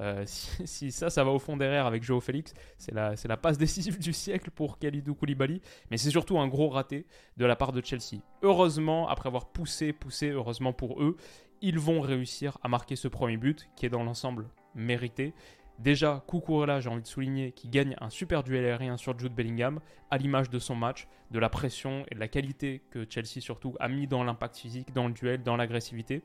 Euh, 0.00 0.22
si, 0.26 0.90
ça, 0.90 1.10
ça 1.10 1.24
va 1.24 1.30
au 1.30 1.38
fond 1.38 1.56
derrière 1.56 1.86
avec 1.86 2.02
Joe 2.02 2.22
Félix, 2.22 2.54
c'est 2.78 2.94
la, 2.94 3.14
la 3.22 3.36
passe 3.36 3.58
décisive 3.58 3.98
du 3.98 4.12
siècle 4.12 4.50
pour 4.50 4.78
Khalidou 4.78 5.14
Koulibaly, 5.14 5.60
mais 5.90 5.96
c'est 5.96 6.10
surtout 6.10 6.38
un 6.38 6.48
gros 6.48 6.70
raté 6.70 7.06
de 7.36 7.44
la 7.44 7.56
part 7.56 7.72
de 7.72 7.84
Chelsea. 7.84 8.22
Heureusement, 8.42 9.08
après 9.08 9.28
avoir 9.28 9.46
poussé, 9.46 9.92
poussé, 9.92 10.30
heureusement 10.30 10.72
pour 10.72 11.02
eux, 11.02 11.16
ils 11.62 11.78
vont 11.78 12.00
réussir 12.00 12.56
à 12.62 12.68
marquer 12.68 12.96
ce 12.96 13.08
premier 13.08 13.36
but 13.36 13.68
qui 13.76 13.84
est 13.84 13.90
dans 13.90 14.02
l'ensemble 14.02 14.48
mérité 14.74 15.34
Déjà, 15.80 16.22
Kukurela, 16.28 16.80
j'ai 16.80 16.90
envie 16.90 17.00
de 17.00 17.06
souligner, 17.06 17.52
qui 17.52 17.68
gagne 17.68 17.96
un 18.02 18.10
super 18.10 18.42
duel 18.42 18.66
aérien 18.66 18.98
sur 18.98 19.18
Jude 19.18 19.34
Bellingham, 19.34 19.80
à 20.10 20.18
l'image 20.18 20.50
de 20.50 20.58
son 20.58 20.74
match, 20.74 21.08
de 21.30 21.38
la 21.38 21.48
pression 21.48 22.04
et 22.10 22.14
de 22.14 22.20
la 22.20 22.28
qualité 22.28 22.82
que 22.90 23.06
Chelsea 23.08 23.40
surtout 23.40 23.76
a 23.80 23.88
mis 23.88 24.06
dans 24.06 24.22
l'impact 24.22 24.58
physique, 24.58 24.92
dans 24.92 25.08
le 25.08 25.14
duel, 25.14 25.42
dans 25.42 25.56
l'agressivité. 25.56 26.22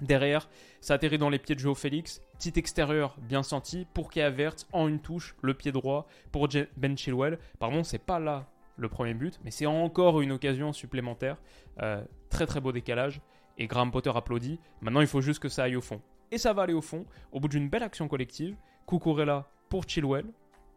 Derrière, 0.00 0.48
ça 0.80 0.94
atterrit 0.94 1.18
dans 1.18 1.30
les 1.30 1.38
pieds 1.38 1.54
de 1.54 1.60
Joe 1.60 1.78
Félix. 1.78 2.20
Petit 2.36 2.52
extérieur 2.56 3.16
bien 3.22 3.44
senti 3.44 3.86
pour 3.94 4.10
Kay 4.10 4.28
en 4.72 4.88
une 4.88 4.98
touche, 4.98 5.36
le 5.40 5.54
pied 5.54 5.70
droit 5.70 6.08
pour 6.32 6.48
Ben 6.76 6.98
Chilwell. 6.98 7.38
Pardon, 7.60 7.84
c'est 7.84 7.98
pas 7.98 8.18
là 8.18 8.50
le 8.76 8.88
premier 8.88 9.14
but, 9.14 9.38
mais 9.44 9.52
c'est 9.52 9.66
encore 9.66 10.20
une 10.20 10.32
occasion 10.32 10.72
supplémentaire. 10.72 11.36
Euh, 11.80 12.02
très 12.28 12.46
très 12.46 12.60
beau 12.60 12.72
décalage. 12.72 13.20
Et 13.56 13.68
Graham 13.68 13.92
Potter 13.92 14.10
applaudit. 14.12 14.58
Maintenant, 14.80 15.00
il 15.00 15.06
faut 15.06 15.20
juste 15.20 15.40
que 15.40 15.48
ça 15.48 15.62
aille 15.62 15.76
au 15.76 15.80
fond. 15.80 16.02
Et 16.30 16.38
ça 16.38 16.52
va 16.52 16.62
aller 16.62 16.74
au 16.74 16.82
fond, 16.82 17.04
au 17.32 17.40
bout 17.40 17.48
d'une 17.48 17.68
belle 17.68 17.82
action 17.82 18.08
collective. 18.08 18.56
Kukurela 18.86 19.48
pour 19.68 19.84
Chilwell, 19.88 20.26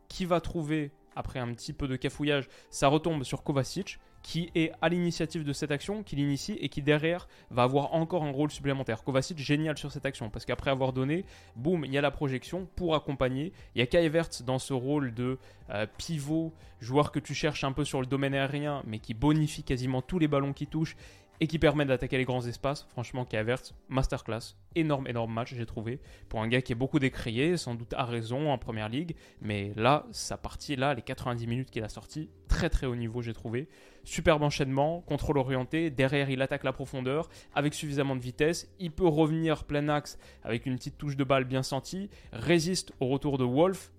qui 0.07 0.25
va 0.25 0.39
trouver 0.41 0.91
après 1.17 1.39
un 1.39 1.51
petit 1.53 1.73
peu 1.73 1.87
de 1.87 1.95
cafouillage, 1.95 2.47
ça 2.69 2.87
retombe 2.87 3.23
sur 3.23 3.43
Kovacic, 3.43 3.99
qui 4.21 4.51
est 4.55 4.71
à 4.81 4.89
l'initiative 4.89 5.43
de 5.43 5.53
cette 5.53 5.71
action, 5.71 6.03
qui 6.03 6.15
l'initie 6.15 6.53
et 6.53 6.69
qui 6.69 6.81
derrière 6.81 7.27
va 7.49 7.63
avoir 7.63 7.93
encore 7.93 8.23
un 8.23 8.31
rôle 8.31 8.51
supplémentaire. 8.51 9.03
Kovacic, 9.03 9.37
génial 9.39 9.77
sur 9.77 9.91
cette 9.91 10.05
action, 10.05 10.29
parce 10.29 10.45
qu'après 10.45 10.69
avoir 10.69 10.93
donné, 10.93 11.25
boum, 11.55 11.85
il 11.85 11.91
y 11.91 11.97
a 11.97 12.01
la 12.01 12.11
projection 12.11 12.67
pour 12.75 12.93
accompagner. 12.93 13.51
Il 13.73 13.79
y 13.79 13.81
a 13.81 13.87
Kai 13.87 14.11
dans 14.45 14.59
ce 14.59 14.73
rôle 14.73 15.13
de 15.13 15.39
euh, 15.71 15.87
pivot, 15.97 16.53
joueur 16.79 17.11
que 17.11 17.19
tu 17.19 17.33
cherches 17.33 17.63
un 17.63 17.71
peu 17.71 17.83
sur 17.83 17.99
le 17.99 18.05
domaine 18.05 18.35
aérien, 18.35 18.83
mais 18.85 18.99
qui 18.99 19.13
bonifie 19.13 19.63
quasiment 19.63 20.01
tous 20.01 20.19
les 20.19 20.27
ballons 20.27 20.53
qui 20.53 20.67
touchent 20.67 20.97
et 21.39 21.47
qui 21.47 21.59
permet 21.59 21.85
d'attaquer 21.85 22.17
les 22.17 22.25
grands 22.25 22.45
espaces. 22.45 22.87
Franchement, 22.89 23.27
averse, 23.33 23.73
masterclass. 23.89 24.55
Énorme, 24.75 25.07
énorme 25.07 25.33
match, 25.33 25.53
j'ai 25.55 25.65
trouvé. 25.65 25.99
Pour 26.29 26.41
un 26.41 26.47
gars 26.47 26.61
qui 26.61 26.71
est 26.71 26.75
beaucoup 26.75 26.99
décrié, 26.99 27.57
sans 27.57 27.75
doute 27.75 27.93
à 27.93 28.05
raison 28.05 28.51
en 28.51 28.57
première 28.57 28.89
ligue. 28.89 29.15
Mais 29.41 29.71
là, 29.75 30.05
sa 30.11 30.37
partie, 30.37 30.75
là, 30.75 30.93
les 30.93 31.01
90 31.01 31.47
minutes 31.47 31.71
qu'il 31.71 31.83
a 31.83 31.89
sorti, 31.89 32.29
très 32.47 32.69
très 32.69 32.87
haut 32.87 32.95
niveau, 32.95 33.21
j'ai 33.21 33.33
trouvé. 33.33 33.67
Superbe 34.03 34.43
enchaînement, 34.43 35.01
contrôle 35.01 35.37
orienté. 35.37 35.89
Derrière, 35.89 36.29
il 36.29 36.41
attaque 36.41 36.63
la 36.63 36.73
profondeur 36.73 37.29
avec 37.53 37.73
suffisamment 37.73 38.15
de 38.15 38.21
vitesse. 38.21 38.69
Il 38.79 38.91
peut 38.91 39.07
revenir 39.07 39.65
plein 39.65 39.89
axe 39.89 40.17
avec 40.43 40.65
une 40.65 40.75
petite 40.75 40.97
touche 40.97 41.17
de 41.17 41.23
balle 41.23 41.43
bien 41.43 41.63
sentie. 41.63 42.09
Résiste 42.31 42.93
au 42.99 43.07
retour 43.07 43.37
de 43.37 43.43
Wolf. 43.43 43.91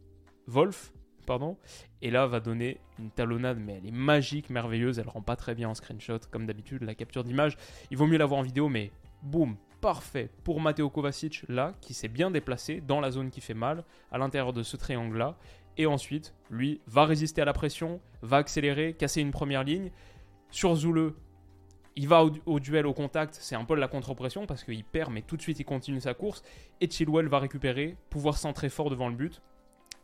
Wolf, 0.47 0.93
Et 2.03 2.11
là, 2.11 2.27
va 2.27 2.41
donner 2.41 2.79
une 2.99 3.11
talonnade, 3.11 3.59
mais 3.59 3.75
elle 3.79 3.87
est 3.87 3.95
magique, 3.95 4.51
merveilleuse. 4.51 4.99
Elle 4.99 5.09
rend 5.09 5.23
pas 5.23 5.37
très 5.37 5.55
bien 5.55 5.69
en 5.69 5.75
screenshot, 5.75 6.21
comme 6.31 6.47
d'habitude, 6.47 6.83
la 6.83 6.95
capture 6.95 7.25
d'image. 7.25 7.57
Il 7.91 7.97
vaut 7.97 8.07
mieux 8.07 8.19
l'avoir 8.19 8.41
en 8.41 8.43
vidéo, 8.43 8.69
mais 8.69 8.91
boum, 9.23 9.57
parfait 9.81 10.31
pour 10.45 10.61
Matteo 10.61 10.89
Kovacic, 10.91 11.45
là, 11.49 11.75
qui 11.81 11.95
s'est 11.95 12.09
bien 12.09 12.31
déplacé 12.31 12.81
dans 12.81 13.01
la 13.01 13.11
zone 13.11 13.31
qui 13.31 13.41
fait 13.41 13.55
mal, 13.55 13.85
à 14.11 14.19
l'intérieur 14.19 14.53
de 14.53 14.63
ce 14.63 14.77
triangle-là. 14.77 15.37
Et 15.77 15.87
ensuite, 15.87 16.35
lui, 16.51 16.81
va 16.87 17.05
résister 17.05 17.41
à 17.41 17.45
la 17.45 17.53
pression, 17.53 18.01
va 18.23 18.39
accélérer, 18.39 18.95
casser 18.95 19.21
une 19.21 19.31
première 19.31 19.63
ligne. 19.63 19.91
Sur 20.51 20.75
Zoule, 20.75 21.15
il 21.95 22.07
va 22.07 22.25
au, 22.25 22.61
duel 22.61 22.87
au 22.87 22.95
contact, 22.95 23.37
c'est 23.41 23.57
un 23.57 23.65
peu 23.65 23.75
la 23.75 23.89
contre-pression 23.89 24.47
parce 24.47 24.63
qu'il 24.63 24.85
perd, 24.85 25.13
mais 25.13 25.23
tout 25.23 25.37
de 25.37 25.43
suite 25.43 25.59
il 25.59 25.65
continue 25.65 26.01
sa 26.01 26.15
course. 26.15 26.43
Et 26.81 26.89
Chilwell 26.89 27.27
va 27.27 27.41
récupérer, 27.41 27.97
pouvoir 28.09 28.39
centrer 28.39 28.69
fort 28.69 28.89
devant 28.89 29.09
le 29.09 29.17
but. 29.17 29.43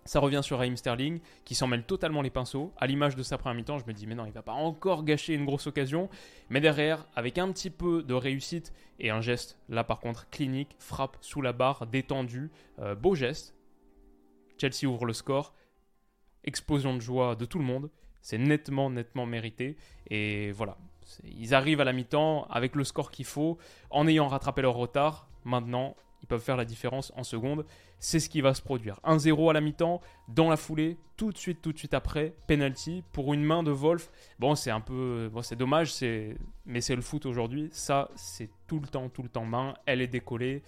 Ça 0.07 0.21
revient 0.21 0.41
sur 0.43 0.59
Raheem 0.59 0.77
Sterling 0.77 1.21
qui 1.45 1.55
s'en 1.55 1.67
mêle 1.67 1.85
totalement 1.85 2.21
les 2.21 2.31
pinceaux. 2.31 2.73
À 2.77 2.87
l'image 2.87 3.17
de 3.17 3.23
sa 3.23 3.39
première 3.39 3.57
mi-temps, 3.57 3.79
je 3.79 3.87
me 3.87 3.93
dis 3.93 4.07
mais 4.07 4.15
non, 4.15 4.27
il 4.27 4.33
va 4.33 4.43
pas 4.43 4.53
encore 4.53 5.03
gâcher 5.03 5.35
une 5.35 5.47
grosse 5.47 5.67
occasion. 5.67 6.11
Mais 6.51 6.61
derrière, 6.61 7.07
avec 7.17 7.39
un 7.39 7.51
petit 7.53 7.71
peu 7.71 8.03
de 8.03 8.15
réussite 8.15 8.73
et 9.01 9.11
un 9.11 9.23
geste, 9.23 9.59
là 9.69 9.83
par 9.83 10.01
contre, 10.01 10.29
clinique, 10.29 10.77
frappe 10.79 11.17
sous 11.23 11.41
la 11.41 11.53
barre, 11.53 11.87
détendu, 11.87 12.51
euh, 12.81 12.95
beau 12.95 13.15
geste. 13.15 13.55
Chelsea 14.59 14.87
ouvre 14.87 15.07
le 15.07 15.15
score. 15.15 15.55
Explosion 16.45 16.95
de 16.95 17.01
joie 17.01 17.35
de 17.35 17.47
tout 17.47 17.59
le 17.59 17.65
monde. 17.65 17.91
C'est 18.21 18.39
nettement, 18.39 18.91
nettement 18.91 19.25
mérité. 19.25 19.77
Et 20.11 20.53
voilà, 20.53 20.77
ils 21.25 21.55
arrivent 21.55 21.81
à 21.81 21.85
la 21.85 21.93
mi-temps 21.93 22.47
avec 22.51 22.75
le 22.75 22.85
score 22.85 23.11
qu'il 23.11 23.25
faut, 23.25 23.59
en 23.91 24.07
ayant 24.07 24.29
rattrapé 24.29 24.63
leur 24.63 24.75
retard. 24.75 25.29
Maintenant, 25.45 25.97
ils 26.25 26.27
peuvent 26.27 26.41
faire 26.41 26.57
la 26.57 26.65
différence 26.65 27.13
en 27.17 27.23
seconde. 27.23 27.67
C'est 27.99 28.19
ce 28.19 28.31
qui 28.31 28.41
va 28.41 28.55
se 28.55 28.63
produire. 28.63 28.99
1-0 29.05 29.51
à 29.51 29.53
la 29.53 29.61
mi-temps, 29.61 30.01
dans 30.29 30.49
la 30.49 30.57
foulée, 30.57 30.97
tout 31.19 31.33
de 31.33 31.37
suite, 31.37 31.61
tout 31.61 31.71
de 31.71 31.77
suite 31.77 31.93
après, 31.93 32.33
penalty 32.47 33.05
pour 33.13 33.35
une 33.35 33.45
main 33.45 33.63
de 33.63 33.71
Wolf. 33.71 34.11
Bon, 34.39 34.55
c'est 34.55 34.71
un 34.71 34.81
peu, 34.81 35.31
c'est 35.43 35.57
dommage, 35.57 35.93
mais 36.65 36.81
c'est 36.81 36.97
le 36.97 37.03
foot 37.03 37.27
aujourd'hui. 37.27 37.69
Ça, 37.73 38.09
c'est 38.15 38.49
tout 38.67 38.81
le 38.81 38.87
temps, 38.87 39.11
tout 39.11 39.23
le 39.23 39.29
temps 39.29 39.45
main. 39.45 39.75
Elle 39.85 40.01
est 40.01 40.07
décollée, 40.07 40.63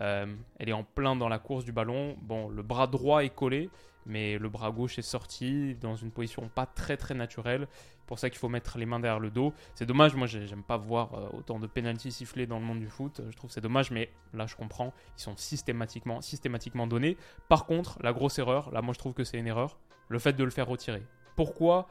euh, 0.00 0.24
elle 0.58 0.70
est 0.70 0.72
en 0.72 0.84
plein 0.84 1.14
dans 1.14 1.28
la 1.28 1.38
course 1.38 1.66
du 1.66 1.72
ballon. 1.72 2.16
Bon, 2.22 2.48
le 2.48 2.62
bras 2.62 2.86
droit 2.86 3.22
est 3.22 3.34
collé, 3.34 3.68
mais 4.06 4.38
le 4.38 4.48
bras 4.48 4.70
gauche 4.70 4.98
est 4.98 5.02
sorti 5.02 5.74
dans 5.76 5.96
une 5.96 6.10
position 6.10 6.48
pas 6.48 6.66
très 6.66 6.96
très 6.96 7.14
naturelle. 7.14 7.68
Pour 8.06 8.18
ça 8.18 8.28
qu'il 8.30 8.38
faut 8.38 8.48
mettre 8.48 8.78
les 8.78 8.86
mains 8.86 9.00
derrière 9.00 9.20
le 9.20 9.30
dos. 9.30 9.54
C'est 9.74 9.86
dommage, 9.86 10.14
moi 10.14 10.26
j'aime 10.26 10.62
pas 10.62 10.76
voir 10.76 11.14
euh, 11.14 11.28
autant 11.32 11.58
de 11.58 11.66
pénalty 11.66 12.12
sifflés 12.12 12.46
dans 12.46 12.58
le 12.58 12.64
monde 12.64 12.80
du 12.80 12.88
foot. 12.88 13.22
Je 13.30 13.36
trouve 13.36 13.50
c'est 13.50 13.60
dommage, 13.60 13.90
mais 13.90 14.10
là 14.34 14.46
je 14.46 14.56
comprends, 14.56 14.92
ils 15.16 15.22
sont 15.22 15.36
systématiquement, 15.36 16.20
systématiquement 16.20 16.86
donnés. 16.86 17.16
Par 17.48 17.66
contre, 17.66 17.98
la 18.02 18.12
grosse 18.12 18.38
erreur, 18.38 18.70
là 18.72 18.82
moi 18.82 18.92
je 18.92 18.98
trouve 18.98 19.14
que 19.14 19.24
c'est 19.24 19.38
une 19.38 19.46
erreur, 19.46 19.78
le 20.08 20.18
fait 20.18 20.32
de 20.34 20.44
le 20.44 20.50
faire 20.50 20.66
retirer. 20.66 21.02
Pourquoi? 21.36 21.88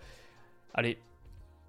Allez, 0.74 1.00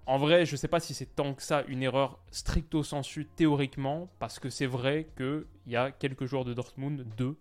en 0.05 0.17
vrai, 0.17 0.45
je 0.45 0.55
sais 0.55 0.67
pas 0.67 0.79
si 0.79 0.93
c'est 0.93 1.15
tant 1.15 1.33
que 1.33 1.41
ça 1.41 1.63
une 1.67 1.81
erreur 1.81 2.19
stricto 2.29 2.83
sensu 2.83 3.25
théoriquement, 3.25 4.09
parce 4.19 4.37
que 4.37 4.49
c'est 4.49 4.65
vrai 4.65 5.07
qu'il 5.15 5.45
y 5.67 5.75
a 5.75 5.91
quelques 5.91 6.25
joueurs 6.25 6.43
de 6.43 6.53
Dortmund, 6.53 7.05
deux. 7.15 7.37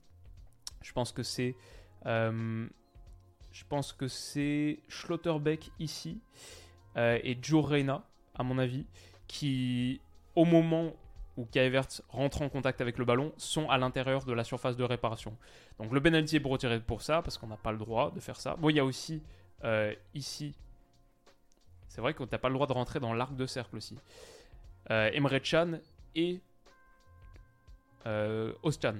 Je 0.80 0.92
pense 0.92 1.12
que 1.12 1.22
c'est. 1.22 1.56
Euh, 2.06 2.68
je 3.52 3.64
pense 3.68 3.92
que 3.92 4.08
c'est 4.08 4.80
Schlotterbeck 4.88 5.70
ici 5.78 6.20
euh, 6.96 7.18
et 7.22 7.38
Joe 7.40 7.64
Reyna, 7.64 8.04
à 8.34 8.42
mon 8.42 8.58
avis, 8.58 8.86
qui, 9.26 10.00
au 10.34 10.44
moment 10.44 10.92
où 11.36 11.46
Kai 11.46 11.72
rentre 12.08 12.42
en 12.42 12.48
contact 12.48 12.80
avec 12.80 12.98
le 12.98 13.04
ballon, 13.04 13.32
sont 13.36 13.68
à 13.70 13.78
l'intérieur 13.78 14.24
de 14.24 14.32
la 14.32 14.44
surface 14.44 14.76
de 14.76 14.84
réparation. 14.84 15.36
Donc 15.78 15.92
le 15.92 16.00
penalty 16.00 16.36
est 16.36 16.40
pour 16.40 16.52
retirer 16.52 16.80
pour 16.80 17.02
ça, 17.02 17.22
parce 17.22 17.38
qu'on 17.38 17.46
n'a 17.46 17.56
pas 17.56 17.72
le 17.72 17.78
droit 17.78 18.10
de 18.10 18.20
faire 18.20 18.38
ça. 18.38 18.56
Bon, 18.56 18.68
il 18.68 18.76
y 18.76 18.80
a 18.80 18.84
aussi 18.84 19.22
euh, 19.64 19.94
ici, 20.14 20.54
c'est 21.88 22.00
vrai 22.00 22.14
qu'on 22.14 22.26
n'a 22.26 22.38
pas 22.38 22.48
le 22.48 22.54
droit 22.54 22.66
de 22.66 22.72
rentrer 22.72 23.00
dans 23.00 23.14
l'arc 23.14 23.34
de 23.36 23.46
cercle 23.46 23.76
aussi. 23.76 23.98
Euh, 24.90 25.10
Emre 25.12 25.32
et 26.14 26.40
euh, 28.06 28.52
Ostan. 28.62 28.94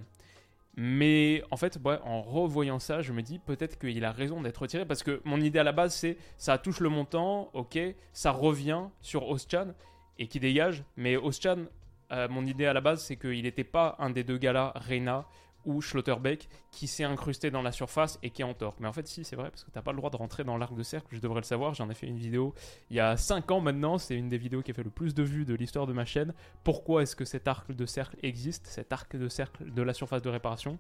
Mais 0.75 1.43
en 1.51 1.57
fait, 1.57 1.79
en 2.05 2.23
revoyant 2.23 2.79
ça, 2.79 3.03
je 3.03 3.13
me 3.13 3.21
dis 3.21 3.39
peut-être 3.39 3.79
qu'il 3.79 4.05
a 4.05 4.13
raison 4.13 4.41
d'être 4.41 4.63
retiré 4.63 4.87
parce 4.87 5.03
que 5.03 5.21
mon 5.25 5.41
idée 5.41 5.59
à 5.59 5.65
la 5.65 5.73
base, 5.73 5.95
c'est 5.95 6.17
ça 6.39 6.57
touche 6.57 6.81
le 6.81 6.89
montant, 6.89 7.51
ok, 7.53 7.79
ça 8.13 8.31
revient 8.31 8.85
sur 9.03 9.29
Ostchan 9.29 9.75
et 10.19 10.29
qui 10.29 10.41
dégage. 10.41 10.83
Mais 10.97 11.17
Ostchan, 11.17 11.67
euh, 12.13 12.27
mon 12.29 12.47
idée 12.47 12.65
à 12.65 12.73
la 12.73 12.81
base, 12.81 13.05
c'est 13.05 13.17
qu'il 13.17 13.43
n'était 13.43 13.65
pas 13.65 13.97
un 13.99 14.09
des 14.11 14.25
deux 14.25 14.39
gars-là, 14.39 14.73
Reina 14.77 15.27
ou 15.65 15.81
Schlotterbeck, 15.81 16.49
qui 16.71 16.87
s'est 16.87 17.05
incrusté 17.05 17.51
dans 17.51 17.63
la 17.63 17.73
surface 17.73 18.19
et 18.23 18.31
qui 18.31 18.43
est 18.43 18.45
en 18.45 18.55
tort. 18.55 18.75
Mais 18.81 18.89
en 18.89 18.93
fait, 18.93 19.07
si, 19.07 19.25
c'est 19.25 19.37
vrai, 19.37 19.51
parce 19.51 19.65
que 19.65 19.71
tu 19.71 19.79
n'as 19.79 19.83
pas 19.83 19.93
le 19.93 19.99
droit 19.99 20.11
de 20.11 20.17
rentrer 20.17 20.45
dans 20.45 20.57
l'arc 20.57 20.75
de 20.75 20.83
cercle, 20.83 21.09
je 21.13 21.21
devrais 21.21 21.41
le 21.41 21.47
savoir. 21.47 21.75
J'en 21.75 21.89
ai 21.91 21.95
fait 21.95 22.07
une 22.07 22.19
vidéo 22.19 22.55
il 22.91 22.97
y 22.97 23.01
a 23.01 23.17
5 23.17 23.51
ans 23.51 23.61
maintenant. 23.61 23.99
C'est 23.99 24.17
une 24.17 24.29
des 24.29 24.39
vidéos 24.39 24.63
qui 24.63 24.71
a 24.71 24.75
fait 24.75 24.83
le 24.83 24.91
plus 24.91 25.15
de 25.15 25.23
vues 25.23 25.45
de 25.45 25.55
l'histoire 25.55 25.87
de 25.87 25.93
ma 25.93 26.05
chaîne. 26.05 26.35
Pourquoi 26.65 27.03
est-ce 27.03 27.17
que 27.17 27.25
cet 27.25 27.49
arc 27.49 27.73
de 27.73 27.87
cercle 27.87 28.17
existe, 28.23 28.67
cet 28.67 28.93
arc 28.93 29.17
de 29.17 29.29
cercle 29.29 29.71
de 29.73 29.83
la 29.83 29.95
surface 29.95 30.23
de 30.23 30.29
réparation? 30.29 30.79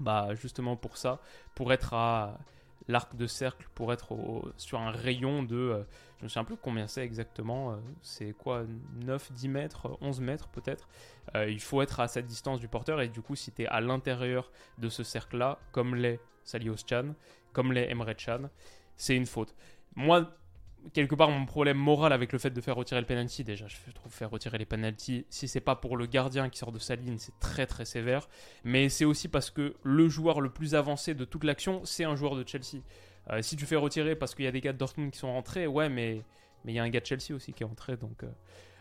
Bah, 0.00 0.34
justement 0.34 0.76
pour 0.76 0.96
ça, 0.96 1.20
pour 1.54 1.72
être 1.72 1.92
à 1.94 2.38
l'arc 2.88 3.14
de 3.16 3.26
cercle 3.26 3.68
pour 3.74 3.92
être 3.92 4.16
sur 4.56 4.80
un 4.80 4.90
rayon 4.90 5.42
de. 5.42 5.56
Euh, 5.56 5.82
je 6.18 6.24
ne 6.24 6.28
sais 6.28 6.44
plus 6.44 6.56
combien 6.56 6.86
c'est 6.86 7.02
exactement. 7.02 7.72
Euh, 7.72 7.76
c'est 8.00 8.32
quoi 8.32 8.64
9, 9.04 9.32
10 9.32 9.48
mètres, 9.48 9.98
11 10.00 10.20
mètres 10.20 10.48
peut-être. 10.48 10.88
Euh, 11.34 11.48
il 11.48 11.60
faut 11.60 11.82
être 11.82 12.00
à 12.00 12.08
cette 12.08 12.26
distance 12.26 12.60
du 12.60 12.68
porteur. 12.68 13.00
Et 13.00 13.08
du 13.08 13.22
coup, 13.22 13.34
si 13.34 13.52
tu 13.52 13.62
es 13.62 13.66
à 13.66 13.80
l'intérieur 13.80 14.50
de 14.78 14.88
ce 14.88 15.02
cercle-là, 15.02 15.58
comme 15.72 15.94
l'est 15.94 16.20
Salios 16.44 16.76
Chan, 16.88 17.14
comme 17.52 17.72
l'est 17.72 17.90
Emre 17.90 18.12
Chan, 18.16 18.50
c'est 18.96 19.16
une 19.16 19.26
faute. 19.26 19.54
Moi, 19.94 20.30
quelque 20.92 21.14
part 21.14 21.30
mon 21.30 21.46
problème 21.46 21.76
moral 21.76 22.12
avec 22.12 22.32
le 22.32 22.38
fait 22.38 22.50
de 22.50 22.60
faire 22.60 22.76
retirer 22.76 23.00
le 23.00 23.06
penalty. 23.06 23.44
Déjà, 23.44 23.66
je 23.68 23.76
trouve 23.92 24.12
faire 24.12 24.30
retirer 24.30 24.58
les 24.58 24.64
penalties, 24.64 25.26
si 25.30 25.48
c'est 25.48 25.60
pas 25.60 25.76
pour 25.76 25.96
le 25.96 26.06
gardien 26.06 26.48
qui 26.48 26.58
sort 26.58 26.72
de 26.72 26.78
sa 26.78 26.96
ligne, 26.96 27.18
c'est 27.18 27.38
très 27.40 27.66
très 27.66 27.84
sévère. 27.84 28.28
Mais 28.64 28.88
c'est 28.88 29.04
aussi 29.04 29.28
parce 29.28 29.50
que 29.50 29.74
le 29.82 30.08
joueur 30.08 30.40
le 30.40 30.50
plus 30.50 30.74
avancé 30.74 31.14
de 31.14 31.24
toute 31.24 31.44
l'action, 31.44 31.82
c'est 31.84 32.04
un 32.04 32.16
joueur 32.16 32.36
de 32.36 32.46
Chelsea. 32.46 32.82
Euh, 33.30 33.42
si 33.42 33.56
tu 33.56 33.66
fais 33.66 33.76
retirer 33.76 34.16
parce 34.16 34.34
qu'il 34.34 34.44
y 34.44 34.48
a 34.48 34.52
des 34.52 34.60
gars 34.60 34.72
de 34.72 34.78
Dortmund 34.78 35.10
qui 35.10 35.18
sont 35.18 35.32
rentrés, 35.32 35.66
ouais, 35.66 35.88
mais 35.88 36.22
mais 36.64 36.72
il 36.72 36.76
y 36.76 36.78
a 36.78 36.82
un 36.82 36.90
gars 36.90 37.00
de 37.00 37.06
Chelsea 37.06 37.34
aussi 37.34 37.52
qui 37.52 37.62
est 37.62 37.66
rentré, 37.66 37.96
donc. 37.96 38.22
Euh, 38.22 38.28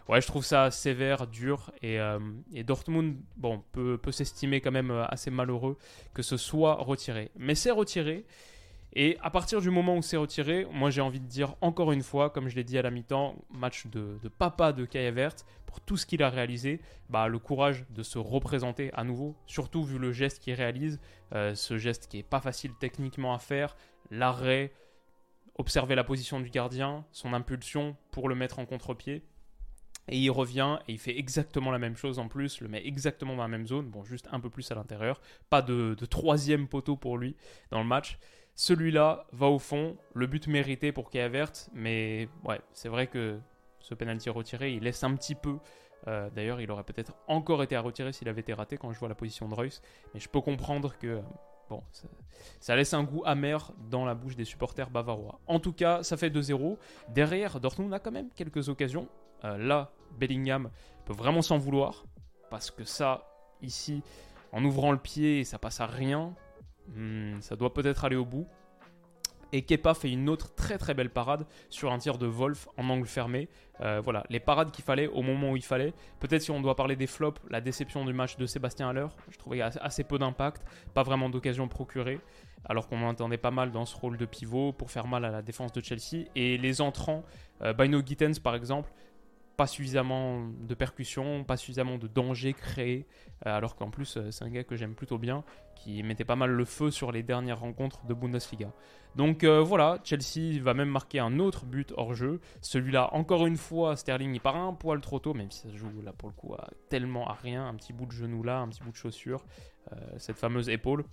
ouais, 0.07 0.21
je 0.21 0.27
trouve 0.27 0.45
ça 0.45 0.69
sévère, 0.71 1.25
dur, 1.27 1.71
et, 1.81 1.99
euh, 1.99 2.19
et 2.53 2.63
Dortmund, 2.63 3.15
bon, 3.37 3.63
peut, 3.71 3.97
peut 3.97 4.11
s'estimer 4.11 4.61
quand 4.61 4.71
même 4.71 4.91
assez 5.09 5.31
malheureux 5.31 5.77
que 6.13 6.21
ce 6.21 6.37
soit 6.37 6.75
retiré. 6.75 7.31
Mais 7.37 7.55
c'est 7.55 7.71
retiré, 7.71 8.25
Et 8.93 9.17
à 9.21 9.29
partir 9.29 9.61
du 9.61 9.69
moment 9.69 9.95
où 9.95 10.01
c'est 10.01 10.17
retiré, 10.17 10.67
moi 10.71 10.89
j'ai 10.89 10.99
envie 10.99 11.21
de 11.21 11.25
dire 11.25 11.55
encore 11.61 11.93
une 11.93 12.03
fois, 12.03 12.29
comme 12.29 12.49
je 12.49 12.55
l'ai 12.55 12.65
dit 12.65 12.77
à 12.77 12.81
la 12.81 12.91
mi-temps, 12.91 13.35
match 13.49 13.87
de, 13.87 14.17
papa 14.37 14.73
de 14.73 14.85
Kai 14.85 15.09
Vert 15.11 15.35
pour 15.65 15.79
tout 15.79 15.95
ce 15.95 16.05
qu'il 16.05 16.21
a 16.23 16.29
réalisé, 16.29 16.81
bah, 17.09 17.29
le 17.29 17.39
courage 17.39 17.85
de 17.91 18.03
se 18.03 18.17
représenter 18.17 18.91
à 18.93 19.05
nouveau, 19.05 19.35
surtout 19.45 19.83
vu 19.83 19.97
le 19.97 20.11
geste 20.11 20.39
qu'il 20.39 20.53
réalise, 20.55 20.99
euh, 21.33 21.55
ce 21.55 21.77
geste 21.77 22.07
qui 22.07 22.19
est 22.19 22.23
pas 22.23 22.41
facile 22.41 22.71
techniquement 22.79 23.33
à 23.33 23.39
faire, 23.39 23.77
l'arrêt, 24.09 24.73
observer 25.57 25.95
la 25.95 26.03
position 26.03 26.41
du 26.41 26.49
gardien, 26.49 27.05
son 27.13 27.33
impulsion 27.33 27.95
pour 28.11 28.27
le 28.27 28.35
mettre 28.35 28.59
en 28.59 28.65
contre-pied. 28.65 29.23
Et 30.09 30.17
il 30.17 30.31
revient 30.31 30.79
et 30.89 30.93
il 30.93 30.99
fait 30.99 31.17
exactement 31.17 31.71
la 31.71 31.79
même 31.79 31.95
chose 31.95 32.19
en 32.19 32.27
plus, 32.27 32.59
le 32.59 32.67
met 32.67 32.85
exactement 32.85 33.37
dans 33.37 33.43
la 33.43 33.47
même 33.47 33.67
zone, 33.67 33.87
bon 33.89 34.03
juste 34.03 34.27
un 34.31 34.41
peu 34.41 34.49
plus 34.49 34.69
à 34.71 34.75
l'intérieur, 34.75 35.21
pas 35.49 35.61
de, 35.61 35.95
de 35.97 36.05
troisième 36.05 36.67
poteau 36.67 36.97
pour 36.97 37.17
lui 37.17 37.37
dans 37.69 37.79
le 37.79 37.87
match. 37.87 38.17
Celui-là 38.61 39.25
va 39.31 39.47
au 39.47 39.57
fond, 39.57 39.97
le 40.13 40.27
but 40.27 40.45
mérité 40.45 40.91
pour 40.91 41.09
Kea 41.09 41.31
mais 41.73 42.29
ouais, 42.43 42.61
c'est 42.73 42.89
vrai 42.89 43.07
que 43.07 43.39
ce 43.79 43.95
penalty 43.95 44.29
retiré, 44.29 44.73
il 44.73 44.83
laisse 44.83 45.03
un 45.03 45.15
petit 45.15 45.33
peu. 45.33 45.57
Euh, 46.07 46.29
d'ailleurs, 46.29 46.61
il 46.61 46.69
aurait 46.69 46.83
peut-être 46.83 47.15
encore 47.27 47.63
été 47.63 47.75
à 47.75 47.81
retirer 47.81 48.13
s'il 48.13 48.29
avait 48.29 48.41
été 48.41 48.53
raté 48.53 48.77
quand 48.77 48.91
je 48.91 48.99
vois 48.99 49.09
la 49.09 49.15
position 49.15 49.49
de 49.49 49.55
Reus, 49.55 49.81
mais 50.13 50.19
je 50.19 50.29
peux 50.29 50.41
comprendre 50.41 50.95
que 50.99 51.21
ça, 52.59 52.75
laisse 52.75 52.93
un 52.93 53.03
goût 53.03 53.23
amer 53.25 53.73
dans 53.89 54.05
la 54.05 54.13
bouche 54.13 54.35
des 54.35 54.45
supporters 54.45 54.91
bavarois. 54.91 55.39
En 55.47 55.59
tout 55.59 55.73
cas, 55.73 56.03
ça 56.03 56.15
fait 56.15 56.29
2-0. 56.29 56.77
Derrière, 57.09 57.59
Dortmund 57.59 57.91
a 57.95 57.97
quand 57.97 58.11
même 58.11 58.29
quelques 58.29 58.69
occasions. 58.69 59.07
Euh, 59.43 59.57
là, 59.57 59.91
Bellingham 60.19 60.69
peut 61.05 61.13
vraiment 61.13 61.41
s'en 61.41 61.57
vouloir, 61.57 62.05
parce 62.51 62.69
que 62.69 62.83
ça, 62.83 63.27
ici, 63.63 64.03
en 64.51 64.63
ouvrant 64.63 64.91
le 64.91 64.99
pied, 64.99 65.45
ça 65.45 65.57
passe 65.57 65.81
à 65.81 65.87
rien. 65.87 66.35
Hmm, 66.87 67.39
ça 67.41 67.55
doit 67.55 67.73
peut-être 67.73 68.05
aller 68.05 68.15
au 68.15 68.25
bout. 68.25 68.47
Et 69.53 69.63
Kepa 69.63 69.93
fait 69.93 70.09
une 70.09 70.29
autre 70.29 70.53
très 70.55 70.77
très 70.77 70.93
belle 70.93 71.09
parade 71.09 71.45
sur 71.69 71.91
un 71.91 71.97
tir 71.97 72.17
de 72.17 72.25
Wolf 72.25 72.67
en 72.77 72.89
angle 72.89 73.07
fermé. 73.07 73.49
Euh, 73.81 73.99
voilà, 74.01 74.23
les 74.29 74.39
parades 74.39 74.71
qu'il 74.71 74.83
fallait 74.83 75.07
au 75.07 75.21
moment 75.21 75.51
où 75.51 75.57
il 75.57 75.63
fallait. 75.63 75.93
Peut-être 76.19 76.41
si 76.41 76.51
on 76.51 76.61
doit 76.61 76.75
parler 76.75 76.95
des 76.95 77.07
flops, 77.07 77.41
la 77.49 77.59
déception 77.59 78.05
du 78.05 78.13
match 78.13 78.37
de 78.37 78.45
Sébastien 78.45 78.89
Haller. 78.89 79.07
Je 79.29 79.37
trouvais 79.37 79.61
assez 79.61 80.03
peu 80.03 80.17
d'impact, 80.17 80.63
pas 80.93 81.03
vraiment 81.03 81.29
d'occasion 81.29 81.67
procurée. 81.67 82.19
Alors 82.65 82.87
qu'on 82.87 83.01
entendait 83.01 83.37
pas 83.37 83.51
mal 83.51 83.71
dans 83.71 83.85
ce 83.85 83.95
rôle 83.95 84.17
de 84.17 84.25
pivot 84.25 84.71
pour 84.71 84.91
faire 84.91 85.07
mal 85.07 85.25
à 85.25 85.31
la 85.31 85.41
défense 85.41 85.73
de 85.73 85.81
Chelsea. 85.81 86.27
Et 86.35 86.57
les 86.57 86.79
entrants, 86.79 87.23
euh, 87.61 87.73
Bino 87.73 88.01
Gittens 88.05 88.39
par 88.41 88.55
exemple, 88.55 88.91
pas 89.61 89.67
suffisamment 89.67 90.49
de 90.59 90.73
percussion, 90.73 91.43
pas 91.43 91.55
suffisamment 91.55 91.99
de 91.99 92.07
danger 92.07 92.51
créé, 92.53 93.05
euh, 93.45 93.55
alors 93.55 93.75
qu'en 93.75 93.91
plus 93.91 94.17
euh, 94.17 94.31
c'est 94.31 94.43
un 94.43 94.49
gars 94.49 94.63
que 94.63 94.75
j'aime 94.75 94.95
plutôt 94.95 95.19
bien, 95.19 95.43
qui 95.75 96.01
mettait 96.01 96.25
pas 96.25 96.35
mal 96.35 96.49
le 96.49 96.65
feu 96.65 96.89
sur 96.89 97.11
les 97.11 97.21
dernières 97.21 97.59
rencontres 97.59 98.03
de 98.07 98.15
Bundesliga. 98.15 98.71
Donc 99.15 99.43
euh, 99.43 99.61
voilà, 99.61 99.99
Chelsea 100.03 100.59
va 100.63 100.73
même 100.73 100.89
marquer 100.89 101.19
un 101.19 101.37
autre 101.37 101.65
but 101.65 101.93
hors 101.95 102.15
jeu. 102.15 102.41
Celui-là, 102.61 103.13
encore 103.13 103.45
une 103.45 103.55
fois, 103.55 103.95
Sterling 103.95 104.33
il 104.33 104.41
part 104.41 104.55
un 104.55 104.73
poil 104.73 104.99
trop 104.99 105.19
tôt, 105.19 105.35
même 105.35 105.51
si 105.51 105.59
ça 105.59 105.69
se 105.69 105.77
joue 105.77 105.91
là 106.03 106.11
pour 106.11 106.27
le 106.27 106.33
coup 106.33 106.55
à, 106.55 106.67
tellement 106.89 107.29
à 107.29 107.33
rien, 107.33 107.67
un 107.67 107.75
petit 107.75 107.93
bout 107.93 108.07
de 108.07 108.13
genou 108.13 108.41
là, 108.41 108.61
un 108.61 108.67
petit 108.67 108.81
bout 108.81 108.91
de 108.91 108.97
chaussure, 108.97 109.45
cette 110.17 110.39
fameuse 110.39 110.69
épaule. 110.69 111.05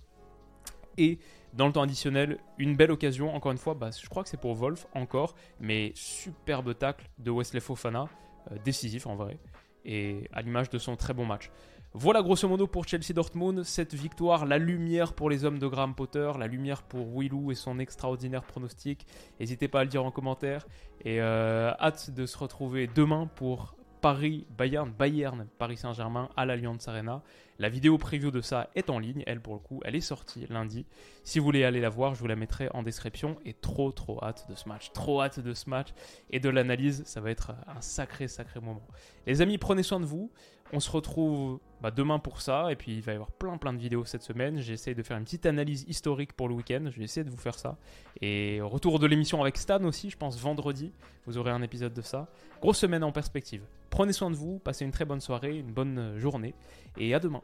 Et 0.97 1.19
dans 1.53 1.67
le 1.67 1.73
temps 1.73 1.83
additionnel, 1.83 2.39
une 2.57 2.75
belle 2.75 2.89
occasion, 2.89 3.35
encore 3.35 3.51
une 3.51 3.59
fois, 3.59 3.75
bah, 3.75 3.91
je 3.91 4.09
crois 4.09 4.23
que 4.23 4.29
c'est 4.29 4.41
pour 4.41 4.55
Wolf 4.55 4.87
encore, 4.95 5.35
mais 5.59 5.91
superbe 5.93 6.75
tacle 6.75 7.07
de 7.19 7.29
Wesley 7.29 7.59
Fofana. 7.59 8.09
Euh, 8.51 8.55
décisif 8.63 9.07
en 9.07 9.15
vrai, 9.15 9.37
et 9.85 10.29
à 10.33 10.41
l'image 10.41 10.69
de 10.69 10.77
son 10.77 10.95
très 10.95 11.13
bon 11.13 11.25
match. 11.25 11.49
Voilà 11.93 12.21
grosso 12.21 12.47
modo 12.47 12.67
pour 12.67 12.87
Chelsea 12.87 13.13
Dortmund, 13.15 13.63
cette 13.63 13.95
victoire, 13.95 14.45
la 14.45 14.59
lumière 14.59 15.13
pour 15.13 15.27
les 15.27 15.43
hommes 15.43 15.57
de 15.57 15.65
Graham 15.65 15.95
Potter, 15.95 16.31
la 16.37 16.45
lumière 16.45 16.83
pour 16.83 17.07
Willou 17.19 17.51
et 17.51 17.55
son 17.55 17.79
extraordinaire 17.79 18.43
pronostic. 18.43 19.07
N'hésitez 19.39 19.67
pas 19.67 19.79
à 19.79 19.83
le 19.83 19.89
dire 19.89 20.05
en 20.05 20.11
commentaire 20.11 20.67
et 21.03 21.19
euh, 21.19 21.71
hâte 21.79 22.11
de 22.11 22.27
se 22.27 22.37
retrouver 22.37 22.87
demain 22.93 23.27
pour 23.35 23.75
Paris, 24.01 24.45
Bayern, 24.57 24.91
Bayern, 24.97 25.47
Paris 25.57 25.77
Saint-Germain 25.77 26.29
à 26.37 26.45
l'Alliance 26.45 26.87
Arena. 26.87 27.21
La 27.59 27.67
vidéo 27.67 27.97
preview 27.97 28.31
de 28.31 28.39
ça 28.39 28.69
est 28.75 28.89
en 28.89 28.99
ligne, 28.99 29.23
elle 29.27 29.41
pour 29.41 29.53
le 29.53 29.59
coup, 29.59 29.81
elle 29.83 29.95
est 29.95 30.01
sortie 30.01 30.45
lundi. 30.49 30.85
Si 31.25 31.39
vous 31.39 31.45
voulez 31.45 31.65
aller 31.65 31.81
la 31.81 31.89
voir, 31.89 32.15
je 32.15 32.21
vous 32.21 32.27
la 32.27 32.37
mettrai 32.37 32.69
en 32.73 32.83
description. 32.83 33.35
Et 33.43 33.53
trop, 33.53 33.91
trop 33.91 34.23
hâte 34.23 34.49
de 34.49 34.55
ce 34.55 34.69
match, 34.69 34.91
trop 34.93 35.21
hâte 35.21 35.41
de 35.41 35.53
ce 35.53 35.69
match 35.69 35.89
et 36.31 36.39
de 36.39 36.47
l'analyse. 36.47 37.03
Ça 37.05 37.19
va 37.19 37.31
être 37.31 37.51
un 37.67 37.81
sacré, 37.81 38.29
sacré 38.29 38.61
moment. 38.61 38.87
Les 39.27 39.41
amis, 39.41 39.57
prenez 39.57 39.83
soin 39.83 39.99
de 39.99 40.05
vous. 40.05 40.31
On 40.71 40.79
se 40.79 40.91
retrouve 40.91 41.59
bah, 41.81 41.91
demain 41.91 42.19
pour 42.19 42.41
ça. 42.41 42.71
Et 42.71 42.75
puis 42.75 42.93
il 42.95 43.01
va 43.01 43.11
y 43.13 43.15
avoir 43.15 43.31
plein, 43.31 43.57
plein 43.57 43.73
de 43.73 43.79
vidéos 43.79 44.05
cette 44.05 44.21
semaine. 44.23 44.59
J'essaie 44.59 44.93
de 44.93 45.03
faire 45.03 45.17
une 45.17 45.23
petite 45.23 45.45
analyse 45.45 45.85
historique 45.87 46.33
pour 46.33 46.47
le 46.47 46.55
week-end. 46.55 46.85
Je 46.89 46.97
vais 46.97 47.05
essayer 47.05 47.23
de 47.23 47.29
vous 47.29 47.37
faire 47.37 47.57
ça. 47.57 47.77
Et 48.21 48.59
retour 48.61 48.99
de 48.99 49.07
l'émission 49.07 49.41
avec 49.41 49.57
Stan 49.57 49.83
aussi, 49.83 50.09
je 50.09 50.17
pense 50.17 50.39
vendredi. 50.39 50.91
Vous 51.25 51.37
aurez 51.37 51.51
un 51.51 51.61
épisode 51.61 51.93
de 51.93 52.01
ça. 52.01 52.27
Grosse 52.61 52.77
semaine 52.77 53.03
en 53.03 53.11
perspective. 53.11 53.63
Prenez 53.89 54.13
soin 54.13 54.29
de 54.29 54.35
vous, 54.35 54.59
passez 54.59 54.85
une 54.85 54.91
très 54.91 55.05
bonne 55.05 55.21
soirée, 55.21 55.57
une 55.57 55.71
bonne 55.71 56.17
journée. 56.17 56.53
Et 56.97 57.13
à 57.13 57.19
demain. 57.19 57.41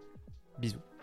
Bisous. 0.60 0.95